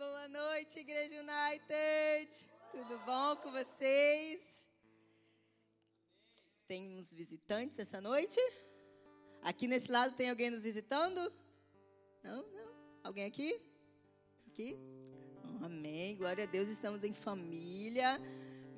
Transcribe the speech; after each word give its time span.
Boa 0.00 0.28
noite, 0.28 0.78
Igreja 0.78 1.14
United. 1.20 2.46
Tudo 2.72 2.98
bom 3.04 3.36
com 3.36 3.52
vocês? 3.52 4.40
Temos 6.66 7.12
visitantes 7.12 7.78
essa 7.78 8.00
noite? 8.00 8.40
Aqui 9.42 9.66
nesse 9.66 9.92
lado 9.92 10.16
tem 10.16 10.30
alguém 10.30 10.48
nos 10.48 10.64
visitando? 10.64 11.20
Não, 12.22 12.42
não. 12.50 12.72
Alguém 13.04 13.26
aqui? 13.26 13.54
Aqui? 14.46 14.74
Amém. 15.62 16.16
Glória 16.16 16.44
a 16.44 16.46
Deus, 16.46 16.68
estamos 16.68 17.04
em 17.04 17.12
família. 17.12 18.18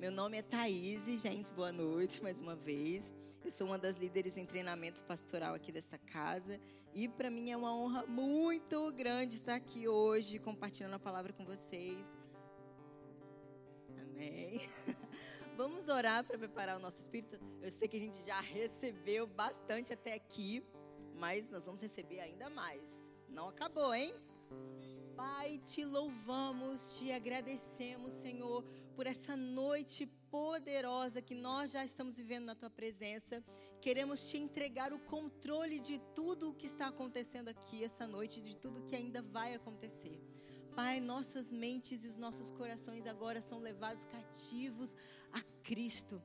Meu 0.02 0.10
nome 0.10 0.36
é 0.36 0.42
Thaís, 0.42 1.04
gente. 1.22 1.52
Boa 1.52 1.70
noite 1.70 2.20
mais 2.24 2.40
uma 2.40 2.56
vez. 2.56 3.14
Eu 3.44 3.52
sou 3.52 3.68
uma 3.68 3.78
das 3.78 3.98
líderes 3.98 4.36
em 4.36 4.44
treinamento 4.44 5.00
pastoral 5.04 5.54
aqui 5.54 5.70
desta 5.70 5.96
casa. 5.96 6.58
E 6.92 7.08
para 7.08 7.30
mim 7.30 7.52
é 7.52 7.56
uma 7.56 7.72
honra 7.72 8.04
muito 8.08 8.90
grande 8.94 9.36
estar 9.36 9.54
aqui 9.54 9.86
hoje 9.86 10.40
compartilhando 10.40 10.94
a 10.94 10.98
palavra 10.98 11.32
com 11.32 11.44
vocês. 11.44 12.12
Amém. 13.96 14.60
Vamos 15.56 15.88
orar 15.88 16.24
para 16.24 16.36
preparar 16.36 16.78
o 16.78 16.80
nosso 16.80 17.00
espírito. 17.00 17.38
Eu 17.60 17.70
sei 17.70 17.86
que 17.86 17.96
a 17.96 18.00
gente 18.00 18.26
já 18.26 18.40
recebeu 18.40 19.24
bastante 19.28 19.92
até 19.92 20.14
aqui, 20.14 20.66
mas 21.14 21.48
nós 21.48 21.64
vamos 21.64 21.80
receber 21.80 22.18
ainda 22.18 22.50
mais. 22.50 22.90
Não 23.28 23.50
acabou, 23.50 23.94
hein? 23.94 24.12
Pai, 25.22 25.56
te 25.58 25.84
louvamos, 25.84 26.98
te 26.98 27.12
agradecemos, 27.12 28.12
Senhor, 28.14 28.64
por 28.96 29.06
essa 29.06 29.36
noite 29.36 30.04
poderosa 30.28 31.22
que 31.22 31.32
nós 31.32 31.70
já 31.70 31.84
estamos 31.84 32.16
vivendo 32.16 32.46
na 32.46 32.56
tua 32.56 32.68
presença. 32.68 33.40
Queremos 33.80 34.28
te 34.28 34.36
entregar 34.36 34.92
o 34.92 34.98
controle 34.98 35.78
de 35.78 36.00
tudo 36.12 36.50
o 36.50 36.54
que 36.54 36.66
está 36.66 36.88
acontecendo 36.88 37.50
aqui 37.50 37.84
essa 37.84 38.04
noite, 38.04 38.42
de 38.42 38.56
tudo 38.56 38.82
que 38.82 38.96
ainda 38.96 39.22
vai 39.22 39.54
acontecer. 39.54 40.20
Pai, 40.74 40.98
nossas 40.98 41.52
mentes 41.52 42.02
e 42.02 42.08
os 42.08 42.16
nossos 42.16 42.50
corações 42.50 43.06
agora 43.06 43.40
são 43.40 43.60
levados 43.60 44.04
cativos 44.06 44.90
a 45.32 45.40
Cristo. 45.62 46.20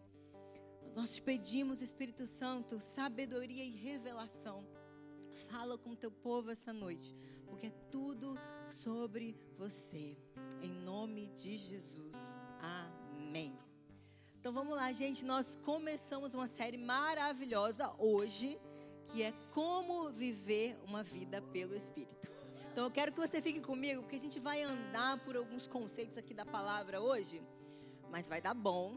Nós 0.95 1.13
te 1.13 1.21
pedimos, 1.21 1.83
Espírito 1.83 2.25
Santo, 2.25 2.79
sabedoria 2.79 3.63
e 3.63 3.77
revelação. 3.77 4.65
Fala 5.49 5.77
com 5.77 5.91
o 5.91 5.95
teu 5.95 6.09
povo 6.11 6.49
essa 6.49 6.73
noite, 6.73 7.13
porque 7.47 7.67
é 7.67 7.73
tudo 7.91 8.37
sobre 8.63 9.35
você. 9.57 10.17
Em 10.61 10.69
nome 10.69 11.27
de 11.29 11.57
Jesus. 11.57 12.39
Amém. 12.59 13.57
Então 14.39 14.51
vamos 14.51 14.75
lá, 14.75 14.91
gente. 14.91 15.25
Nós 15.25 15.57
começamos 15.63 16.33
uma 16.33 16.47
série 16.47 16.77
maravilhosa 16.77 17.93
hoje, 17.97 18.57
que 19.05 19.23
é 19.23 19.31
Como 19.51 20.09
Viver 20.09 20.77
uma 20.85 21.03
Vida 21.03 21.41
pelo 21.41 21.75
Espírito. 21.75 22.27
Então 22.71 22.85
eu 22.85 22.91
quero 22.91 23.11
que 23.11 23.19
você 23.19 23.41
fique 23.41 23.59
comigo, 23.59 24.03
porque 24.03 24.15
a 24.15 24.19
gente 24.19 24.39
vai 24.39 24.61
andar 24.61 25.17
por 25.25 25.35
alguns 25.35 25.67
conceitos 25.67 26.17
aqui 26.17 26.33
da 26.33 26.45
palavra 26.45 27.01
hoje, 27.01 27.41
mas 28.11 28.27
vai 28.27 28.39
dar 28.39 28.53
bom. 28.53 28.95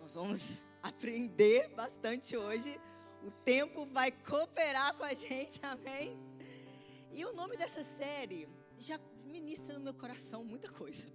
Nós 0.00 0.14
vamos 0.14 0.50
aprender 0.82 1.68
bastante 1.76 2.36
hoje. 2.36 2.80
O 3.22 3.30
tempo 3.30 3.86
vai 3.86 4.10
cooperar 4.10 4.96
com 4.96 5.04
a 5.04 5.14
gente, 5.14 5.60
amém? 5.62 6.29
E 7.12 7.24
o 7.24 7.32
nome 7.32 7.56
dessa 7.56 7.82
série 7.82 8.48
já 8.78 8.98
ministra 9.24 9.74
no 9.74 9.80
meu 9.80 9.94
coração 9.94 10.44
muita 10.44 10.70
coisa. 10.70 11.06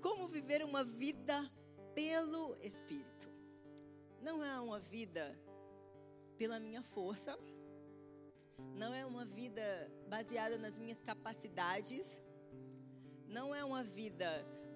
Como 0.00 0.28
viver 0.28 0.64
uma 0.64 0.84
vida 0.84 1.50
pelo 1.94 2.56
Espírito. 2.60 3.28
Não 4.22 4.42
é 4.44 4.58
uma 4.60 4.78
vida 4.78 5.38
pela 6.36 6.58
minha 6.58 6.82
força, 6.82 7.38
não 8.74 8.92
é 8.92 9.04
uma 9.06 9.24
vida 9.24 9.62
baseada 10.08 10.58
nas 10.58 10.78
minhas 10.78 11.00
capacidades, 11.00 12.22
não 13.28 13.54
é 13.54 13.64
uma 13.64 13.84
vida 13.84 14.26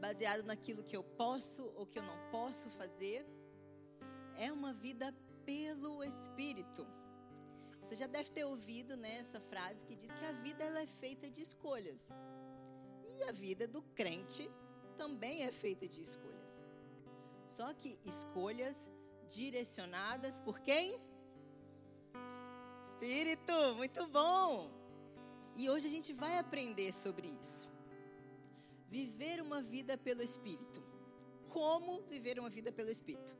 baseada 0.00 0.42
naquilo 0.42 0.84
que 0.84 0.96
eu 0.96 1.02
posso 1.02 1.64
ou 1.77 1.86
que 1.86 1.98
eu 1.98 2.02
não 2.02 2.30
posso 2.30 2.70
fazer, 2.70 3.27
é 4.36 4.52
uma 4.52 4.73
vida 4.73 5.12
pelo 5.45 6.05
Espírito. 6.05 6.86
Você 7.88 7.96
já 7.96 8.06
deve 8.06 8.30
ter 8.30 8.44
ouvido 8.44 8.98
né, 8.98 9.16
essa 9.16 9.40
frase 9.40 9.82
que 9.86 9.96
diz 9.96 10.12
que 10.12 10.24
a 10.26 10.32
vida 10.32 10.62
ela 10.62 10.78
é 10.78 10.86
feita 10.86 11.30
de 11.30 11.40
escolhas. 11.40 12.06
E 13.06 13.22
a 13.22 13.32
vida 13.32 13.66
do 13.66 13.80
crente 13.80 14.50
também 14.98 15.44
é 15.44 15.50
feita 15.50 15.88
de 15.88 16.02
escolhas. 16.02 16.60
Só 17.46 17.72
que 17.72 17.98
escolhas 18.04 18.90
direcionadas 19.26 20.38
por 20.38 20.60
quem? 20.60 21.00
Espírito, 22.84 23.54
muito 23.76 24.06
bom! 24.08 24.70
E 25.56 25.70
hoje 25.70 25.86
a 25.86 25.90
gente 25.90 26.12
vai 26.12 26.36
aprender 26.36 26.92
sobre 26.92 27.34
isso. 27.40 27.70
Viver 28.86 29.40
uma 29.40 29.62
vida 29.62 29.96
pelo 29.96 30.22
Espírito. 30.22 30.82
Como 31.48 32.02
viver 32.02 32.38
uma 32.38 32.50
vida 32.50 32.70
pelo 32.70 32.90
Espírito. 32.90 33.34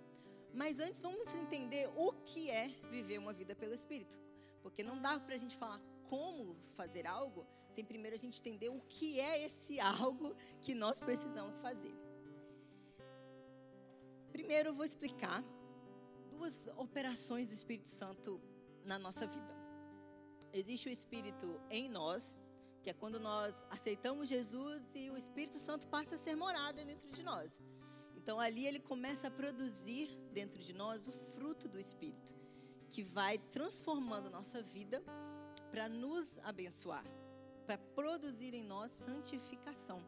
Mas 0.54 0.78
antes 0.78 1.03
vamos 1.03 1.34
entender 1.34 1.86
o 1.97 2.15
que 2.25 2.50
é 2.50 2.69
viver 2.91 3.19
uma 3.19 3.34
vida 3.34 3.54
pelo 3.54 3.75
Espírito. 3.75 4.28
Porque 4.63 4.83
não 4.83 5.01
dá 5.01 5.19
para 5.21 5.35
a 5.35 5.39
gente 5.39 5.57
falar 5.57 5.81
como 6.09 6.57
fazer 6.75 7.07
algo 7.07 7.47
sem 7.69 7.85
primeiro 7.85 8.17
a 8.17 8.19
gente 8.19 8.41
entender 8.41 8.71
o 8.71 8.81
que 8.89 9.21
é 9.21 9.45
esse 9.45 9.79
algo 9.81 10.35
que 10.61 10.75
nós 10.75 10.99
precisamos 10.99 11.59
fazer. 11.59 11.95
Primeiro 14.33 14.71
eu 14.71 14.75
vou 14.75 14.85
explicar 14.85 15.43
duas 16.31 16.69
operações 16.77 17.49
do 17.49 17.55
Espírito 17.55 17.89
Santo 17.89 18.41
na 18.85 18.99
nossa 18.99 19.27
vida. 19.27 19.57
Existe 20.53 20.89
o 20.89 20.93
Espírito 20.93 21.61
em 21.71 21.89
nós, 21.89 22.37
que 22.83 22.91
é 22.91 22.95
quando 22.95 23.21
nós 23.21 23.63
aceitamos 23.71 24.29
Jesus 24.29 24.89
e 24.95 25.11
o 25.11 25.17
Espírito 25.17 25.59
Santo 25.59 25.87
passa 25.89 26.15
a 26.15 26.19
ser 26.19 26.37
morada 26.37 26.85
dentro 26.85 27.11
de 27.11 27.23
nós. 27.23 27.61
Então 28.17 28.39
ali 28.39 28.67
ele 28.67 28.81
começa 28.81 29.29
a 29.29 29.31
produzir 29.31 30.09
dentro 30.33 30.59
de 30.59 30.73
nós 30.73 31.07
o 31.07 31.13
fruto 31.13 31.69
do 31.69 31.79
Espírito, 31.79 32.35
que 32.88 33.03
vai 33.03 33.38
transformando 33.38 34.31
nossa 34.31 34.62
vida 34.62 35.03
para 35.71 35.88
nos 35.88 36.38
abençoar, 36.41 37.04
para 37.66 37.78
produzir 37.78 38.54
em 38.54 38.65
nós 38.65 38.93
santificação. 38.93 40.03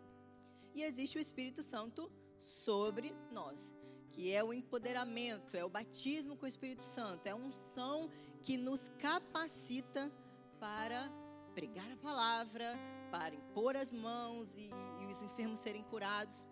E 0.74 0.82
existe 0.82 1.18
o 1.18 1.20
Espírito 1.20 1.62
Santo 1.62 2.10
sobre 2.38 3.14
nós 3.30 3.74
que 4.10 4.32
é 4.32 4.42
o 4.42 4.52
empoderamento, 4.52 5.56
é 5.56 5.64
o 5.64 5.68
batismo 5.68 6.36
com 6.36 6.44
o 6.44 6.48
Espírito 6.48 6.82
Santo, 6.82 7.26
é 7.26 7.30
a 7.30 7.36
unção 7.36 8.10
que 8.42 8.56
nos 8.56 8.90
capacita 8.98 10.10
para 10.58 11.10
pregar 11.54 11.90
a 11.90 11.96
palavra, 11.96 12.76
para 13.10 13.34
impor 13.34 13.76
as 13.76 13.92
mãos 13.92 14.54
e, 14.56 14.70
e 15.00 15.06
os 15.06 15.22
enfermos 15.22 15.58
serem 15.60 15.82
curados. 15.84 16.46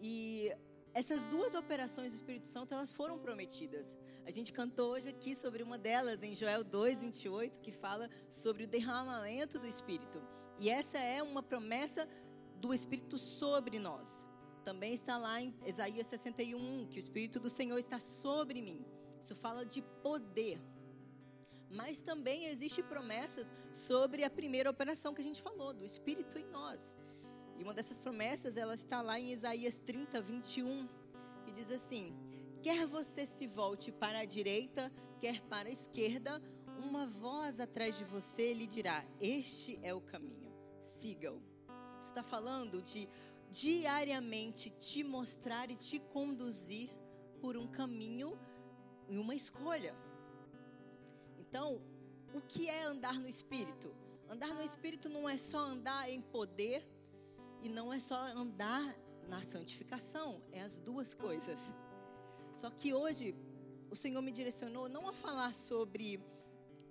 E 0.00 0.52
essas 0.98 1.24
duas 1.26 1.54
operações 1.54 2.10
do 2.10 2.16
Espírito 2.16 2.48
Santo, 2.48 2.74
elas 2.74 2.92
foram 2.92 3.20
prometidas. 3.20 3.96
A 4.26 4.32
gente 4.32 4.52
cantou 4.52 4.94
hoje 4.94 5.08
aqui 5.08 5.32
sobre 5.36 5.62
uma 5.62 5.78
delas, 5.78 6.24
em 6.24 6.34
Joel 6.34 6.64
2, 6.64 7.02
28, 7.02 7.60
que 7.60 7.70
fala 7.70 8.10
sobre 8.28 8.64
o 8.64 8.66
derramamento 8.66 9.60
do 9.60 9.66
Espírito. 9.68 10.20
E 10.58 10.68
essa 10.68 10.98
é 10.98 11.22
uma 11.22 11.40
promessa 11.40 12.08
do 12.56 12.74
Espírito 12.74 13.16
sobre 13.16 13.78
nós. 13.78 14.26
Também 14.64 14.92
está 14.92 15.16
lá 15.16 15.40
em 15.40 15.54
Isaías 15.64 16.08
61, 16.08 16.88
que 16.88 16.98
o 16.98 17.04
Espírito 17.06 17.38
do 17.38 17.48
Senhor 17.48 17.78
está 17.78 18.00
sobre 18.00 18.60
mim. 18.60 18.84
Isso 19.20 19.36
fala 19.36 19.64
de 19.64 19.82
poder. 20.02 20.60
Mas 21.70 22.02
também 22.02 22.46
existe 22.46 22.82
promessas 22.82 23.52
sobre 23.72 24.24
a 24.24 24.30
primeira 24.30 24.68
operação 24.68 25.14
que 25.14 25.20
a 25.20 25.24
gente 25.24 25.40
falou, 25.40 25.72
do 25.72 25.84
Espírito 25.84 26.36
em 26.36 26.44
nós. 26.46 26.92
E 27.58 27.62
uma 27.64 27.74
dessas 27.74 27.98
promessas, 27.98 28.56
ela 28.56 28.74
está 28.74 29.02
lá 29.02 29.18
em 29.18 29.32
Isaías 29.32 29.80
30, 29.80 30.22
21, 30.22 30.88
que 31.44 31.50
diz 31.50 31.70
assim: 31.72 32.14
Quer 32.62 32.86
você 32.86 33.26
se 33.26 33.48
volte 33.48 33.90
para 33.90 34.20
a 34.20 34.24
direita, 34.24 34.92
quer 35.18 35.40
para 35.42 35.68
a 35.68 35.72
esquerda, 35.72 36.40
uma 36.78 37.04
voz 37.06 37.58
atrás 37.58 37.98
de 37.98 38.04
você 38.04 38.54
lhe 38.54 38.66
dirá: 38.66 39.04
Este 39.20 39.76
é 39.82 39.92
o 39.92 40.00
caminho, 40.00 40.52
siga-o. 40.80 41.42
Isso 41.98 42.10
está 42.10 42.22
falando 42.22 42.80
de 42.80 43.08
diariamente 43.50 44.70
te 44.70 45.02
mostrar 45.02 45.68
e 45.68 45.74
te 45.74 45.98
conduzir 45.98 46.88
por 47.40 47.56
um 47.56 47.66
caminho 47.66 48.38
e 49.08 49.18
uma 49.18 49.34
escolha. 49.34 49.96
Então, 51.40 51.82
o 52.32 52.40
que 52.40 52.68
é 52.68 52.84
andar 52.84 53.14
no 53.14 53.28
Espírito? 53.28 53.92
Andar 54.28 54.54
no 54.54 54.62
Espírito 54.62 55.08
não 55.08 55.28
é 55.28 55.36
só 55.36 55.58
andar 55.58 56.08
em 56.08 56.20
poder 56.20 56.86
e 57.62 57.68
não 57.68 57.92
é 57.92 57.98
só 57.98 58.16
andar 58.28 58.96
na 59.28 59.42
santificação, 59.42 60.40
é 60.52 60.62
as 60.62 60.78
duas 60.78 61.14
coisas. 61.14 61.72
Só 62.54 62.70
que 62.70 62.94
hoje 62.94 63.34
o 63.90 63.96
Senhor 63.96 64.22
me 64.22 64.32
direcionou 64.32 64.88
não 64.88 65.08
a 65.08 65.12
falar 65.12 65.54
sobre 65.54 66.20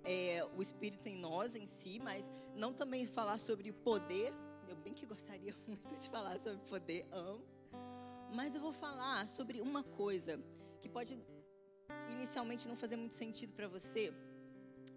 é, 0.04 0.46
o 0.56 0.62
Espírito 0.62 1.08
em 1.08 1.18
nós 1.18 1.54
em 1.54 1.66
si, 1.66 1.98
mas 2.00 2.28
não 2.54 2.72
também 2.72 3.04
falar 3.06 3.38
sobre 3.38 3.70
o 3.70 3.74
poder 3.74 4.32
eu 4.68 4.76
bem 4.76 4.92
que 4.92 5.06
gostaria 5.06 5.54
muito 5.66 5.94
de 5.94 6.08
falar 6.10 6.38
sobre 6.38 6.58
poder, 6.68 7.06
amo. 7.10 7.42
Mas 8.34 8.54
eu 8.54 8.60
vou 8.60 8.72
falar 8.72 9.26
sobre 9.26 9.60
uma 9.60 9.82
coisa 9.82 10.38
que 10.80 10.88
pode 10.88 11.18
inicialmente 12.08 12.68
não 12.68 12.76
fazer 12.76 12.96
muito 12.96 13.14
sentido 13.14 13.54
para 13.54 13.66
você, 13.66 14.12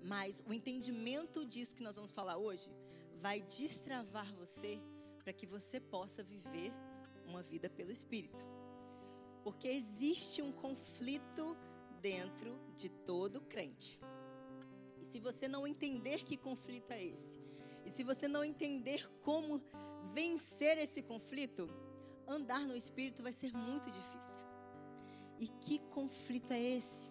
mas 0.04 0.44
o 0.46 0.54
entendimento 0.54 1.46
disso 1.46 1.76
que 1.76 1.84
nós 1.84 1.96
vamos 1.96 2.12
falar 2.12 2.38
hoje 2.38 2.70
vai 3.16 3.42
destravar 3.42 4.28
você 4.36 4.82
para 5.24 5.34
que 5.34 5.46
você 5.46 5.80
possa 5.80 6.24
viver 6.24 6.72
uma 7.26 7.42
vida 7.42 7.70
pelo 7.70 7.92
Espírito. 7.92 8.46
Porque 9.44 9.68
existe 9.68 10.42
um 10.42 10.52
conflito 10.52 11.58
dentro 12.02 12.60
de 12.76 12.90
todo 12.90 13.42
crente. 13.42 14.00
E 15.02 15.06
se 15.06 15.20
você 15.20 15.48
não 15.48 15.66
entender 15.66 16.24
que 16.24 16.38
conflito 16.38 16.92
é 16.92 17.04
esse, 17.04 17.40
e 17.86 17.90
se 17.90 18.04
você 18.04 18.28
não 18.28 18.44
entender 18.44 19.08
como 19.22 19.60
vencer 20.14 20.78
esse 20.78 21.02
conflito, 21.02 21.70
andar 22.28 22.62
no 22.62 22.76
Espírito 22.76 23.24
vai 23.24 23.32
ser 23.32 23.52
muito 23.54 23.90
difícil. 23.90 24.46
E 25.40 25.48
que 25.48 25.80
conflito 25.80 26.52
é 26.52 26.60
esse? 26.60 27.10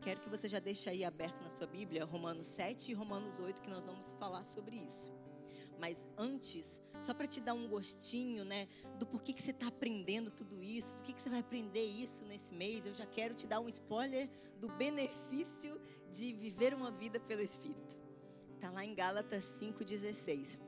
Quero 0.00 0.20
que 0.20 0.28
você 0.28 0.48
já 0.48 0.58
deixe 0.58 0.88
aí 0.88 1.04
aberto 1.04 1.42
na 1.42 1.50
sua 1.50 1.66
Bíblia, 1.66 2.04
Romanos 2.04 2.46
7 2.46 2.90
e 2.90 2.94
Romanos 2.94 3.38
8, 3.38 3.60
que 3.60 3.70
nós 3.70 3.86
vamos 3.86 4.12
falar 4.12 4.42
sobre 4.44 4.76
isso. 4.76 5.19
Mas 5.80 6.06
antes, 6.16 6.80
só 7.00 7.14
para 7.14 7.26
te 7.26 7.40
dar 7.40 7.54
um 7.54 7.66
gostinho, 7.66 8.44
né, 8.44 8.68
do 8.98 9.06
porquê 9.06 9.32
que 9.32 9.42
você 9.42 9.50
está 9.50 9.68
aprendendo 9.68 10.30
tudo 10.30 10.62
isso, 10.62 10.94
por 10.94 11.04
que 11.04 11.20
você 11.20 11.30
vai 11.30 11.40
aprender 11.40 11.84
isso 11.84 12.24
nesse 12.26 12.54
mês, 12.54 12.84
eu 12.84 12.94
já 12.94 13.06
quero 13.06 13.34
te 13.34 13.46
dar 13.46 13.60
um 13.60 13.68
spoiler 13.68 14.28
do 14.60 14.68
benefício 14.72 15.80
de 16.10 16.32
viver 16.34 16.74
uma 16.74 16.90
vida 16.90 17.18
pelo 17.18 17.40
Espírito. 17.40 17.98
Está 18.54 18.70
lá 18.70 18.84
em 18.84 18.94
Gálatas 18.94 19.42
5,16. 19.58 20.58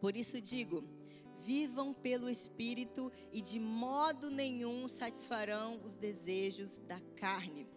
Por 0.00 0.16
isso 0.16 0.40
digo: 0.40 0.82
vivam 1.38 1.94
pelo 1.94 2.28
Espírito 2.28 3.12
e 3.32 3.40
de 3.40 3.60
modo 3.60 4.28
nenhum 4.28 4.88
satisfarão 4.88 5.80
os 5.84 5.94
desejos 5.94 6.78
da 6.88 7.00
carne. 7.16 7.68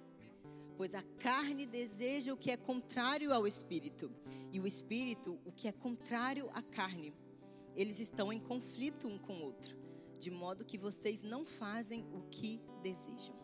Pois 0.75 0.93
a 0.93 1.03
carne 1.19 1.65
deseja 1.65 2.33
o 2.33 2.37
que 2.37 2.51
é 2.51 2.57
contrário 2.57 3.33
ao 3.33 3.45
Espírito, 3.45 4.11
e 4.51 4.59
o 4.59 4.67
Espírito 4.67 5.39
o 5.45 5.51
que 5.51 5.67
é 5.67 5.71
contrário 5.71 6.49
à 6.53 6.61
carne. 6.61 7.13
Eles 7.75 7.99
estão 7.99 8.31
em 8.31 8.39
conflito 8.39 9.07
um 9.07 9.17
com 9.17 9.33
o 9.33 9.43
outro, 9.43 9.77
de 10.19 10.31
modo 10.31 10.65
que 10.65 10.77
vocês 10.77 11.21
não 11.21 11.45
fazem 11.45 12.05
o 12.13 12.21
que 12.29 12.59
desejam. 12.81 13.35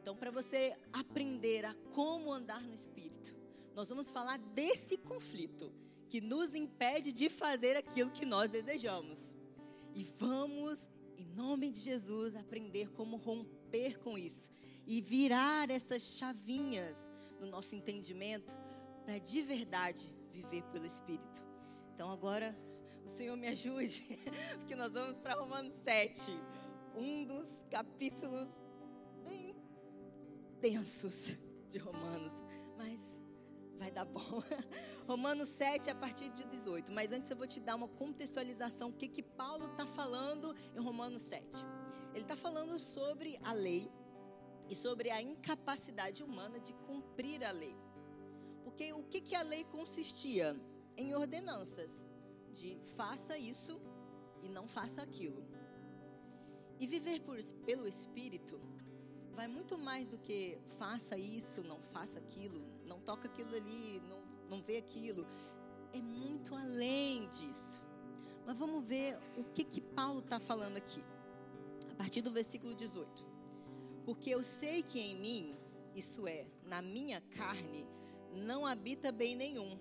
Então, 0.00 0.16
para 0.16 0.30
você 0.30 0.74
aprender 0.92 1.64
a 1.64 1.74
como 1.94 2.32
andar 2.32 2.62
no 2.62 2.74
Espírito, 2.74 3.34
nós 3.74 3.88
vamos 3.88 4.08
falar 4.08 4.38
desse 4.38 4.96
conflito 4.96 5.72
que 6.08 6.20
nos 6.20 6.54
impede 6.54 7.12
de 7.12 7.28
fazer 7.28 7.76
aquilo 7.76 8.10
que 8.10 8.24
nós 8.24 8.48
desejamos. 8.48 9.34
E 9.94 10.04
vamos, 10.04 10.78
em 11.16 11.26
nome 11.34 11.70
de 11.70 11.80
Jesus, 11.80 12.36
aprender 12.36 12.90
como 12.92 13.16
romper 13.16 13.98
com 13.98 14.16
isso 14.16 14.52
e 14.86 15.00
virar 15.00 15.70
essas 15.70 16.02
chavinhas 16.16 16.96
no 17.40 17.46
nosso 17.46 17.74
entendimento 17.74 18.56
para 19.04 19.18
de 19.18 19.42
verdade 19.42 20.12
viver 20.32 20.62
pelo 20.64 20.86
Espírito. 20.86 21.44
Então 21.94 22.10
agora 22.10 22.56
o 23.04 23.08
Senhor 23.08 23.36
me 23.36 23.48
ajude, 23.48 24.02
porque 24.58 24.74
nós 24.74 24.92
vamos 24.92 25.18
para 25.18 25.34
Romanos 25.34 25.74
7, 25.84 26.30
um 26.94 27.24
dos 27.24 27.60
capítulos 27.70 28.48
bem 29.22 29.54
densos 30.60 31.36
de 31.68 31.78
Romanos, 31.78 32.42
mas 32.76 33.00
vai 33.78 33.90
dar 33.90 34.04
bom. 34.04 34.20
Romanos 35.06 35.48
7, 35.50 35.90
a 35.90 35.94
partir 35.94 36.28
de 36.30 36.44
18. 36.44 36.90
Mas 36.92 37.12
antes 37.12 37.30
eu 37.30 37.36
vou 37.36 37.46
te 37.46 37.60
dar 37.60 37.76
uma 37.76 37.88
contextualização. 37.88 38.88
O 38.88 38.92
que, 38.92 39.06
que 39.06 39.22
Paulo 39.22 39.70
está 39.72 39.86
falando 39.86 40.54
em 40.74 40.80
Romanos 40.80 41.22
7? 41.22 41.48
Ele 42.12 42.22
está 42.22 42.36
falando 42.36 42.78
sobre 42.78 43.38
a 43.44 43.52
lei 43.52 43.88
e 44.68 44.74
sobre 44.74 45.10
a 45.10 45.22
incapacidade 45.22 46.22
humana 46.22 46.58
de 46.58 46.72
cumprir 46.74 47.44
a 47.44 47.52
lei. 47.52 47.76
Porque 48.64 48.92
o 48.92 49.02
que, 49.04 49.20
que 49.20 49.34
a 49.34 49.42
lei 49.42 49.64
consistia? 49.64 50.56
Em 50.96 51.14
ordenanças 51.14 51.90
de 52.50 52.76
faça 52.96 53.36
isso 53.36 53.80
e 54.42 54.48
não 54.48 54.66
faça 54.66 55.02
aquilo. 55.02 55.44
E 56.80 56.86
viver 56.86 57.20
por, 57.20 57.38
pelo 57.64 57.86
Espírito 57.86 58.60
vai 59.34 59.46
muito 59.46 59.76
mais 59.76 60.08
do 60.08 60.18
que 60.18 60.58
faça 60.78 61.16
isso, 61.16 61.62
não 61.62 61.80
faça 61.92 62.18
aquilo, 62.18 62.60
não 62.86 62.98
toca 63.00 63.28
aquilo 63.28 63.54
ali, 63.54 64.02
não, 64.08 64.22
não 64.48 64.62
vê 64.62 64.78
aquilo. 64.78 65.26
É 65.92 66.00
muito 66.00 66.54
além 66.54 67.28
disso. 67.28 67.82
Mas 68.46 68.56
vamos 68.58 68.84
ver 68.84 69.18
o 69.36 69.44
que, 69.44 69.64
que 69.64 69.80
Paulo 69.80 70.20
está 70.20 70.40
falando 70.40 70.76
aqui. 70.76 71.02
A 71.90 71.94
partir 71.94 72.22
do 72.22 72.30
versículo 72.30 72.74
18. 72.74 73.35
Porque 74.06 74.30
eu 74.30 74.44
sei 74.44 74.84
que 74.84 75.00
em 75.00 75.16
mim, 75.16 75.56
isso 75.92 76.28
é, 76.28 76.46
na 76.64 76.80
minha 76.80 77.20
carne, 77.20 77.84
não 78.32 78.64
habita 78.64 79.10
bem 79.10 79.34
nenhum. 79.34 79.76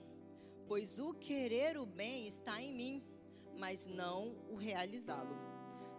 Pois 0.68 0.98
o 0.98 1.13
querer 1.13 1.77
o 1.77 1.86
bem 1.86 2.27
está 2.27 2.60
em 2.60 2.74
mim, 2.74 3.04
mas 3.60 3.86
não 3.86 4.36
o 4.50 4.56
realizá-lo. 4.56 5.38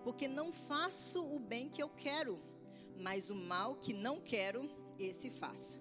Porque 0.03 0.27
não 0.27 0.53
faço 0.53 1.25
o 1.25 1.39
bem 1.39 1.69
que 1.69 1.81
eu 1.81 1.89
quero, 1.89 2.41
mas 2.99 3.31
o 3.31 3.37
mal 3.37 3.77
que 3.77 3.95
não 3.95 4.21
quero, 4.21 4.69
esse 4.99 5.31
faço. 5.31 5.81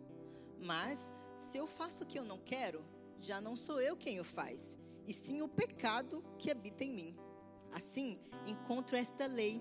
Mas 0.59 1.11
se 1.35 1.57
eu 1.57 1.65
faço 1.65 2.03
o 2.03 2.07
que 2.07 2.19
eu 2.19 2.23
não 2.23 2.37
quero, 2.37 2.85
já 3.19 3.41
não 3.41 3.55
sou 3.55 3.81
eu 3.81 3.97
quem 3.97 4.19
o 4.19 4.23
faz, 4.23 4.77
e 5.07 5.13
sim 5.13 5.41
o 5.41 5.47
pecado 5.47 6.23
que 6.37 6.51
habita 6.51 6.83
em 6.83 6.93
mim. 6.93 7.15
Assim, 7.71 8.19
encontro 8.45 8.95
esta 8.95 9.25
lei: 9.25 9.59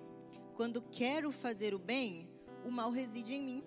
quando 0.54 0.82
quero 0.82 1.32
fazer 1.32 1.72
o 1.72 1.78
bem, 1.78 2.33
o 2.64 2.70
mal 2.70 2.90
reside 2.90 3.34
em 3.34 3.42
mim. 3.42 3.64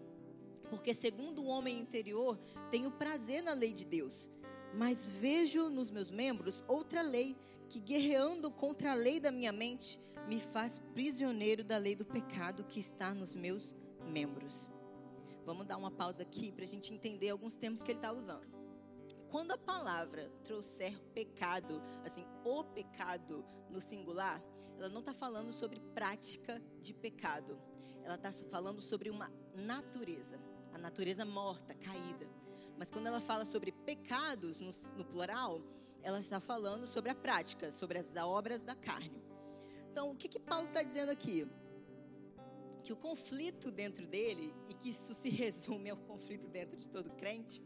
Porque, 0.69 0.94
segundo 0.94 1.44
o 1.44 1.47
homem 1.47 1.79
interior, 1.79 2.38
tenho 2.69 2.91
prazer 2.91 3.41
na 3.41 3.53
lei 3.53 3.73
de 3.73 3.85
Deus. 3.85 4.27
Mas 4.73 5.07
vejo 5.07 5.69
nos 5.69 5.89
meus 5.89 6.11
membros 6.11 6.63
outra 6.67 7.01
lei, 7.01 7.35
que 7.69 7.79
guerreando 7.79 8.51
contra 8.51 8.91
a 8.91 8.95
lei 8.95 9.19
da 9.19 9.31
minha 9.31 9.51
mente, 9.51 9.99
me 10.27 10.39
faz 10.39 10.79
prisioneiro 10.94 11.63
da 11.63 11.77
lei 11.77 11.95
do 11.95 12.05
pecado 12.05 12.65
que 12.65 12.79
está 12.79 13.13
nos 13.13 13.35
meus 13.35 13.73
membros. 14.09 14.69
Vamos 15.45 15.65
dar 15.65 15.77
uma 15.77 15.89
pausa 15.89 16.23
aqui 16.23 16.51
para 16.51 16.65
a 16.65 16.67
gente 16.67 16.93
entender 16.93 17.29
alguns 17.29 17.55
termos 17.55 17.81
que 17.81 17.91
ele 17.91 18.00
está 18.00 18.11
usando. 18.11 18.45
Quando 19.29 19.51
a 19.51 19.57
palavra 19.57 20.29
trouxer 20.43 20.97
pecado, 21.13 21.81
assim, 22.05 22.25
o 22.43 22.63
pecado 22.63 23.45
no 23.69 23.81
singular, 23.81 24.41
ela 24.77 24.89
não 24.89 25.00
está 25.00 25.13
falando 25.13 25.51
sobre 25.51 25.79
prática 25.93 26.61
de 26.81 26.93
pecado. 26.93 27.57
Ela 28.07 28.15
está 28.15 28.31
falando 28.50 28.80
sobre 28.80 29.09
uma 29.09 29.30
natureza, 29.54 30.39
a 30.74 30.77
natureza 30.77 31.25
morta, 31.25 31.74
caída. 31.74 32.25
Mas 32.77 32.89
quando 32.89 33.07
ela 33.07 33.19
fala 33.19 33.44
sobre 33.44 33.74
pecados 33.74 34.62
no, 34.62 34.71
no 34.95 35.04
plural, 35.04 35.62
ela 36.01 36.18
está 36.18 36.39
falando 36.39 36.88
sobre 36.88 37.12
a 37.12 37.15
prática, 37.15 37.69
sobre 37.69 38.00
as 38.00 38.15
obras 38.15 38.62
da 38.62 38.75
carne. 38.75 39.22
Então, 39.91 40.12
o 40.12 40.15
que, 40.15 40.29
que 40.29 40.39
Paulo 40.39 40.67
está 40.67 40.81
dizendo 40.84 41.12
aqui? 41.12 41.46
que 42.81 42.93
o 42.93 42.96
conflito 42.96 43.70
dentro 43.70 44.08
dele, 44.08 44.55
e 44.70 44.74
que 44.74 44.91
isso 44.91 45.13
se 45.13 45.27
resume 45.43 45.89
ao 45.89 45.98
conflito 45.98 46.48
dentro 46.48 46.77
de 46.77 46.88
todo 46.88 47.10
crente, 47.10 47.62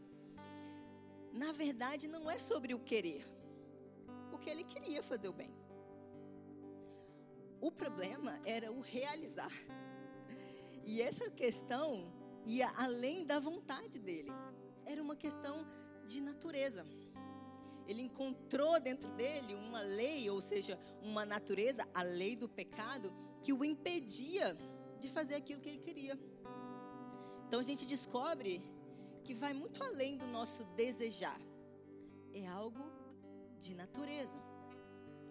na 1.32 1.52
verdade 1.52 2.08
não 2.08 2.28
é 2.28 2.40
sobre 2.40 2.74
o 2.74 2.80
querer, 2.80 3.24
porque 4.30 4.50
ele 4.50 4.64
queria 4.64 5.00
fazer 5.00 5.28
o 5.28 5.32
bem. 5.32 5.54
O 7.60 7.70
problema 7.70 8.40
era 8.44 8.72
o 8.72 8.80
realizar. 8.80 9.52
E 10.84 11.00
essa 11.00 11.30
questão 11.30 12.12
ia 12.46 12.68
além 12.76 13.24
da 13.24 13.38
vontade 13.38 13.98
dele. 13.98 14.30
Era 14.84 15.02
uma 15.02 15.16
questão 15.16 15.66
de 16.04 16.20
natureza. 16.20 16.84
Ele 17.86 18.02
encontrou 18.02 18.80
dentro 18.80 19.10
dele 19.12 19.54
uma 19.54 19.80
lei, 19.80 20.28
ou 20.30 20.40
seja, 20.40 20.78
uma 21.02 21.24
natureza, 21.24 21.86
a 21.94 22.02
lei 22.02 22.36
do 22.36 22.48
pecado, 22.48 23.12
que 23.40 23.52
o 23.52 23.64
impedia 23.64 24.56
de 24.98 25.08
fazer 25.08 25.34
aquilo 25.34 25.60
que 25.60 25.68
ele 25.68 25.78
queria. 25.78 26.18
Então 27.46 27.60
a 27.60 27.62
gente 27.62 27.84
descobre 27.86 28.62
que 29.24 29.34
vai 29.34 29.52
muito 29.52 29.82
além 29.82 30.16
do 30.16 30.26
nosso 30.26 30.64
desejar. 30.76 31.40
É 32.32 32.46
algo 32.46 32.84
de 33.58 33.74
natureza. 33.74 34.38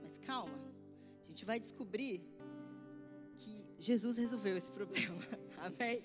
Mas 0.02 0.18
calma, 0.18 0.58
a 1.22 1.26
gente 1.26 1.44
vai 1.46 1.60
descobrir 1.60 2.22
Jesus 3.82 4.18
resolveu 4.18 4.56
esse 4.56 4.70
problema. 4.70 5.18
Amém? 5.58 6.04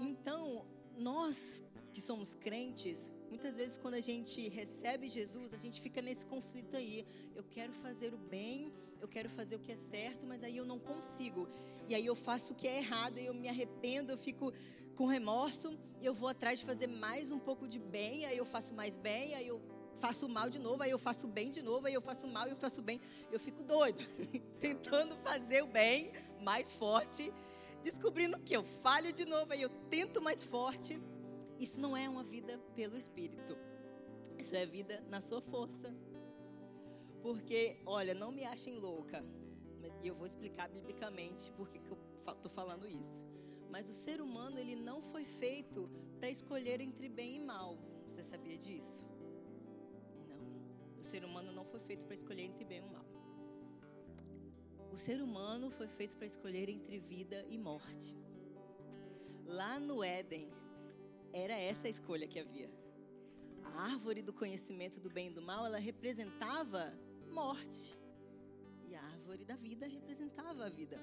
Então, 0.00 0.64
nós 0.96 1.62
que 1.92 2.00
somos 2.00 2.34
crentes, 2.34 3.12
muitas 3.28 3.56
vezes 3.56 3.76
quando 3.76 3.94
a 3.94 4.00
gente 4.00 4.48
recebe 4.48 5.06
Jesus, 5.06 5.52
a 5.52 5.58
gente 5.58 5.78
fica 5.80 6.00
nesse 6.00 6.24
conflito 6.24 6.76
aí. 6.76 7.04
Eu 7.34 7.44
quero 7.44 7.74
fazer 7.74 8.14
o 8.14 8.16
bem, 8.16 8.72
eu 9.02 9.08
quero 9.08 9.28
fazer 9.28 9.56
o 9.56 9.58
que 9.58 9.72
é 9.72 9.76
certo, 9.76 10.26
mas 10.26 10.42
aí 10.42 10.56
eu 10.56 10.64
não 10.64 10.78
consigo. 10.78 11.46
E 11.86 11.94
aí 11.94 12.06
eu 12.06 12.14
faço 12.14 12.54
o 12.54 12.56
que 12.56 12.66
é 12.66 12.78
errado, 12.78 13.18
e 13.18 13.26
eu 13.26 13.34
me 13.34 13.48
arrependo, 13.48 14.12
eu 14.12 14.18
fico 14.18 14.52
com 14.94 15.04
remorso, 15.04 15.78
e 16.00 16.06
eu 16.06 16.14
vou 16.14 16.30
atrás 16.30 16.58
de 16.58 16.64
fazer 16.64 16.86
mais 16.86 17.30
um 17.30 17.38
pouco 17.38 17.68
de 17.68 17.78
bem, 17.78 18.24
aí 18.24 18.38
eu 18.38 18.46
faço 18.46 18.72
mais 18.72 18.96
bem, 18.96 19.34
aí 19.34 19.46
eu 19.46 19.60
faço 19.96 20.28
mal 20.28 20.48
de 20.48 20.58
novo, 20.58 20.82
aí 20.82 20.90
eu 20.90 20.98
faço 20.98 21.26
bem 21.26 21.50
de 21.50 21.62
novo, 21.62 21.86
aí 21.86 21.94
eu 21.94 22.02
faço 22.02 22.26
mal 22.26 22.46
e 22.46 22.50
eu 22.50 22.56
faço 22.56 22.82
bem. 22.82 23.00
Eu 23.30 23.40
fico 23.40 23.62
doido, 23.62 23.98
tentando 24.60 25.16
fazer 25.16 25.62
o 25.62 25.66
bem 25.66 26.12
mais 26.42 26.72
forte, 26.72 27.32
descobrindo 27.82 28.38
que 28.38 28.54
eu 28.54 28.62
falho 28.62 29.12
de 29.12 29.24
novo, 29.24 29.52
aí 29.52 29.62
eu 29.62 29.70
tento 29.90 30.20
mais 30.22 30.42
forte 30.42 31.00
isso 31.58 31.80
não 31.80 31.96
é 31.96 32.08
uma 32.08 32.22
vida 32.22 32.58
pelo 32.74 32.96
Espírito. 32.96 33.56
Isso 34.38 34.54
é 34.54 34.66
vida 34.66 35.02
na 35.08 35.20
sua 35.20 35.40
força. 35.40 35.94
Porque, 37.22 37.78
olha, 37.86 38.14
não 38.14 38.30
me 38.30 38.44
achem 38.44 38.76
louca. 38.78 39.24
E 40.02 40.08
eu 40.08 40.14
vou 40.14 40.26
explicar 40.26 40.68
biblicamente 40.68 41.50
porque 41.52 41.78
que 41.78 41.90
eu 41.90 41.98
estou 42.28 42.50
falando 42.50 42.86
isso. 42.86 43.24
Mas 43.70 43.88
o 43.88 43.92
ser 43.92 44.20
humano, 44.20 44.58
ele 44.58 44.76
não 44.76 45.02
foi 45.02 45.24
feito 45.24 45.88
para 46.18 46.28
escolher 46.28 46.80
entre 46.80 47.08
bem 47.08 47.36
e 47.36 47.40
mal. 47.40 47.78
Você 48.06 48.22
sabia 48.22 48.56
disso? 48.56 49.04
Ser 51.06 51.24
humano 51.24 51.52
não 51.52 51.64
foi 51.64 51.78
feito 51.78 52.04
para 52.04 52.14
escolher 52.14 52.42
entre 52.42 52.64
bem 52.64 52.78
e 52.78 52.92
mal. 52.92 53.06
O 54.92 54.96
ser 54.96 55.22
humano 55.22 55.70
foi 55.70 55.86
feito 55.86 56.16
para 56.16 56.26
escolher 56.26 56.68
entre 56.68 56.98
vida 56.98 57.46
e 57.48 57.56
morte. 57.56 58.16
Lá 59.46 59.78
no 59.78 60.02
Éden, 60.02 60.48
era 61.32 61.52
essa 61.52 61.86
a 61.86 61.90
escolha 61.90 62.26
que 62.26 62.40
havia. 62.40 62.68
A 63.62 63.82
árvore 63.84 64.20
do 64.20 64.32
conhecimento 64.32 64.98
do 64.98 65.08
bem 65.08 65.28
e 65.28 65.30
do 65.30 65.40
mal, 65.40 65.64
ela 65.64 65.78
representava 65.78 66.92
morte. 67.30 67.96
E 68.88 68.96
a 68.96 69.02
árvore 69.04 69.44
da 69.44 69.54
vida 69.54 69.86
representava 69.86 70.64
a 70.64 70.68
vida. 70.68 71.00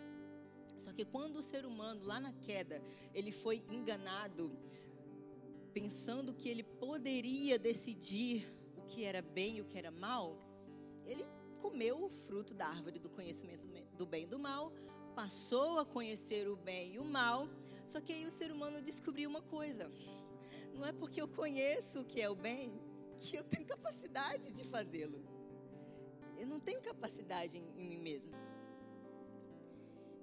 Só 0.78 0.92
que 0.92 1.06
quando 1.06 1.38
o 1.38 1.42
ser 1.42 1.66
humano, 1.66 2.04
lá 2.04 2.20
na 2.20 2.34
queda, 2.34 2.84
ele 3.14 3.32
foi 3.32 3.64
enganado, 3.70 4.52
pensando 5.72 6.34
que 6.34 6.50
ele 6.50 6.64
poderia 6.64 7.58
decidir 7.58 8.63
que 8.94 9.04
era 9.04 9.24
bem 9.24 9.58
e 9.58 9.62
o 9.62 9.66
que 9.66 9.78
era 9.78 9.90
mal, 9.90 10.38
ele 11.08 11.26
comeu 11.60 12.06
o 12.06 12.10
fruto 12.10 12.54
da 12.54 12.68
árvore 12.68 13.00
do 13.00 13.10
conhecimento 13.10 13.66
do 13.98 14.06
bem 14.06 14.26
e 14.26 14.28
do 14.28 14.38
mal, 14.38 14.72
passou 15.16 15.80
a 15.80 15.86
conhecer 15.86 16.48
o 16.48 16.56
bem 16.56 16.94
e 16.94 17.00
o 17.00 17.04
mal, 17.04 17.50
só 17.84 18.00
que 18.00 18.14
aí 18.14 18.26
o 18.28 18.32
ser 18.32 18.52
humano 18.52 18.82
descobriu 18.84 19.28
uma 19.28 19.42
coisa: 19.42 19.90
não 20.76 20.86
é 20.86 20.92
porque 20.92 21.20
eu 21.20 21.28
conheço 21.28 22.02
o 22.02 22.06
que 22.06 22.22
é 22.22 22.30
o 22.30 22.36
bem 22.36 22.80
que 23.18 23.36
eu 23.36 23.44
tenho 23.44 23.66
capacidade 23.66 24.52
de 24.52 24.64
fazê-lo. 24.64 25.20
Eu 26.38 26.46
não 26.46 26.60
tenho 26.60 26.82
capacidade 26.82 27.58
em, 27.58 27.66
em 27.82 27.88
mim 27.88 28.00
mesmo. 28.00 28.34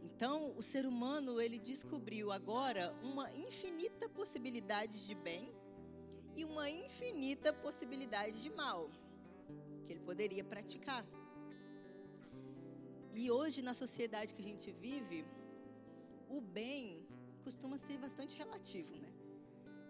Então, 0.03 0.55
o 0.57 0.63
ser 0.63 0.87
humano, 0.87 1.41
ele 1.41 1.59
descobriu 1.59 2.31
agora 2.31 2.95
uma 3.03 3.33
infinita 3.35 4.09
possibilidade 4.09 5.07
de 5.07 5.15
bem 5.15 5.53
e 6.37 6.45
uma 6.45 6.69
infinita 6.71 7.53
possibilidade 7.53 8.43
de 8.43 8.51
mal 8.51 8.91
que 9.85 9.93
ele 9.93 10.01
poderia 10.01 10.45
praticar. 10.45 11.05
E 13.13 13.31
hoje, 13.31 13.61
na 13.63 13.75
sociedade 13.75 14.33
que 14.33 14.41
a 14.41 14.45
gente 14.45 14.71
vive, 14.71 15.25
o 16.29 16.41
bem 16.41 17.07
costuma 17.43 17.77
ser 17.77 17.99
bastante 17.99 18.37
relativo, 18.37 18.95
né? 18.97 19.09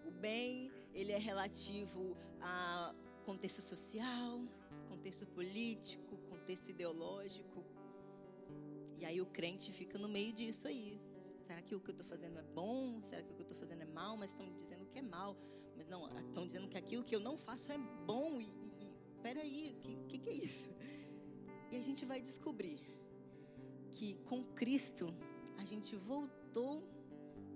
O 0.07 0.11
bem, 0.11 0.73
ele 0.95 1.13
é 1.13 1.19
relativo 1.19 2.17
a 2.41 2.95
contexto 3.25 3.61
social, 3.61 4.41
contexto 4.89 5.27
político, 5.27 6.17
contexto 6.31 6.71
ideológico. 6.71 7.65
E 8.99 9.05
aí 9.05 9.21
o 9.21 9.27
crente 9.27 9.71
fica 9.73 9.99
no 9.99 10.09
meio 10.09 10.33
disso 10.33 10.67
aí. 10.67 10.99
Será 11.47 11.61
que 11.63 11.75
o 11.75 11.81
que 11.81 11.91
eu 11.91 11.93
estou 11.93 12.07
fazendo 12.07 12.39
é 12.39 12.43
bom? 12.43 13.03
Será 13.03 13.23
que 13.23 13.33
o 13.33 13.35
que 13.35 13.43
eu 13.43 13.49
estou 13.49 13.59
fazendo 13.59 13.83
é 13.83 13.87
mal? 13.87 14.17
Mas 14.17 14.31
estão 14.31 14.51
dizendo 14.55 14.87
que 14.87 14.99
é 14.99 15.03
mal. 15.03 15.37
Mas 15.81 15.89
não, 15.89 16.07
estão 16.29 16.45
dizendo 16.45 16.69
que 16.69 16.77
aquilo 16.77 17.03
que 17.03 17.17
eu 17.17 17.21
não 17.21 17.39
faço 17.39 17.73
é 17.73 17.79
bom. 18.05 18.39
E, 18.39 18.45
e, 18.45 18.85
e 18.85 18.93
peraí, 19.23 19.75
o 19.75 19.81
que, 19.81 19.97
que, 20.09 20.19
que 20.19 20.29
é 20.29 20.35
isso? 20.35 20.71
E 21.71 21.77
a 21.77 21.83
gente 21.83 22.05
vai 22.05 22.21
descobrir 22.21 22.79
que 23.91 24.19
com 24.27 24.45
Cristo 24.45 25.11
a 25.57 25.65
gente 25.65 25.97
voltou 25.97 26.85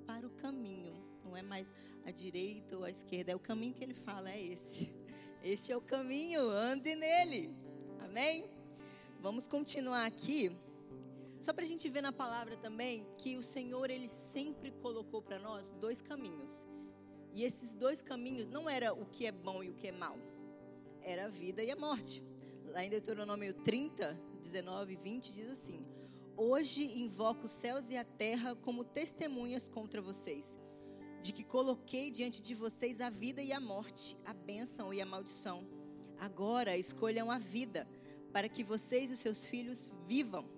para 0.06 0.26
o 0.26 0.30
caminho. 0.30 0.96
Não 1.22 1.36
é 1.36 1.42
mais 1.42 1.70
a 2.06 2.10
direita 2.10 2.78
ou 2.78 2.84
a 2.84 2.90
esquerda, 2.90 3.32
é 3.32 3.36
o 3.36 3.38
caminho 3.38 3.74
que 3.74 3.84
ele 3.84 3.92
fala, 3.92 4.30
é 4.30 4.42
esse. 4.42 4.88
Este 5.42 5.70
é 5.70 5.76
o 5.76 5.82
caminho, 5.82 6.48
ande 6.48 6.94
nele. 6.94 7.54
Amém? 8.00 8.48
Vamos 9.20 9.46
continuar 9.46 10.06
aqui. 10.06 10.50
Só 11.42 11.52
para 11.52 11.66
a 11.66 11.68
gente 11.68 11.90
ver 11.90 12.00
na 12.00 12.10
palavra 12.10 12.56
também 12.56 13.06
que 13.18 13.36
o 13.36 13.42
Senhor, 13.42 13.90
ele 13.90 14.08
sempre 14.08 14.70
colocou 14.70 15.20
para 15.20 15.38
nós 15.38 15.68
dois 15.72 16.00
caminhos. 16.00 16.64
E 17.34 17.42
esses 17.42 17.74
dois 17.74 18.00
caminhos 18.00 18.48
não 18.48 18.70
era 18.70 18.94
o 18.94 19.04
que 19.06 19.26
é 19.26 19.32
bom 19.32 19.62
e 19.62 19.68
o 19.68 19.74
que 19.74 19.88
é 19.88 19.92
mal. 19.92 20.16
Era 21.02 21.24
a 21.24 21.28
vida 21.28 21.62
e 21.62 21.70
a 21.70 21.76
morte. 21.76 22.22
Lá 22.66 22.84
em 22.84 22.88
Deuteronômio 22.88 23.52
30, 23.52 24.18
19 24.40 24.92
e 24.92 24.96
20 24.96 25.32
diz 25.32 25.50
assim: 25.50 25.84
Hoje 26.36 26.98
invoco 26.98 27.46
os 27.46 27.52
céus 27.52 27.90
e 27.90 27.96
a 27.96 28.04
terra 28.04 28.54
como 28.56 28.84
testemunhas 28.84 29.68
contra 29.68 30.00
vocês, 30.00 30.58
de 31.20 31.32
que 31.32 31.42
coloquei 31.42 32.10
diante 32.10 32.40
de 32.40 32.54
vocês 32.54 33.00
a 33.00 33.10
vida 33.10 33.42
e 33.42 33.52
a 33.52 33.60
morte, 33.60 34.16
a 34.24 34.32
bênção 34.32 34.94
e 34.94 35.02
a 35.02 35.06
maldição. 35.06 35.66
Agora 36.20 36.76
escolham 36.76 37.30
a 37.30 37.38
vida, 37.38 37.86
para 38.32 38.48
que 38.48 38.62
vocês 38.62 39.10
e 39.10 39.14
os 39.14 39.20
seus 39.20 39.44
filhos 39.44 39.90
vivam, 40.06 40.48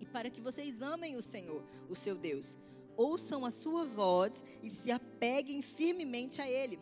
e 0.00 0.06
para 0.06 0.30
que 0.30 0.40
vocês 0.40 0.80
amem 0.80 1.16
o 1.16 1.22
Senhor, 1.22 1.64
o 1.88 1.96
seu 1.96 2.16
Deus. 2.16 2.56
Ouçam 2.96 3.44
a 3.44 3.50
sua 3.50 3.84
voz 3.84 4.32
e 4.62 4.70
se 4.70 4.90
apeguem 4.90 5.60
firmemente 5.62 6.40
a 6.40 6.48
Ele, 6.48 6.78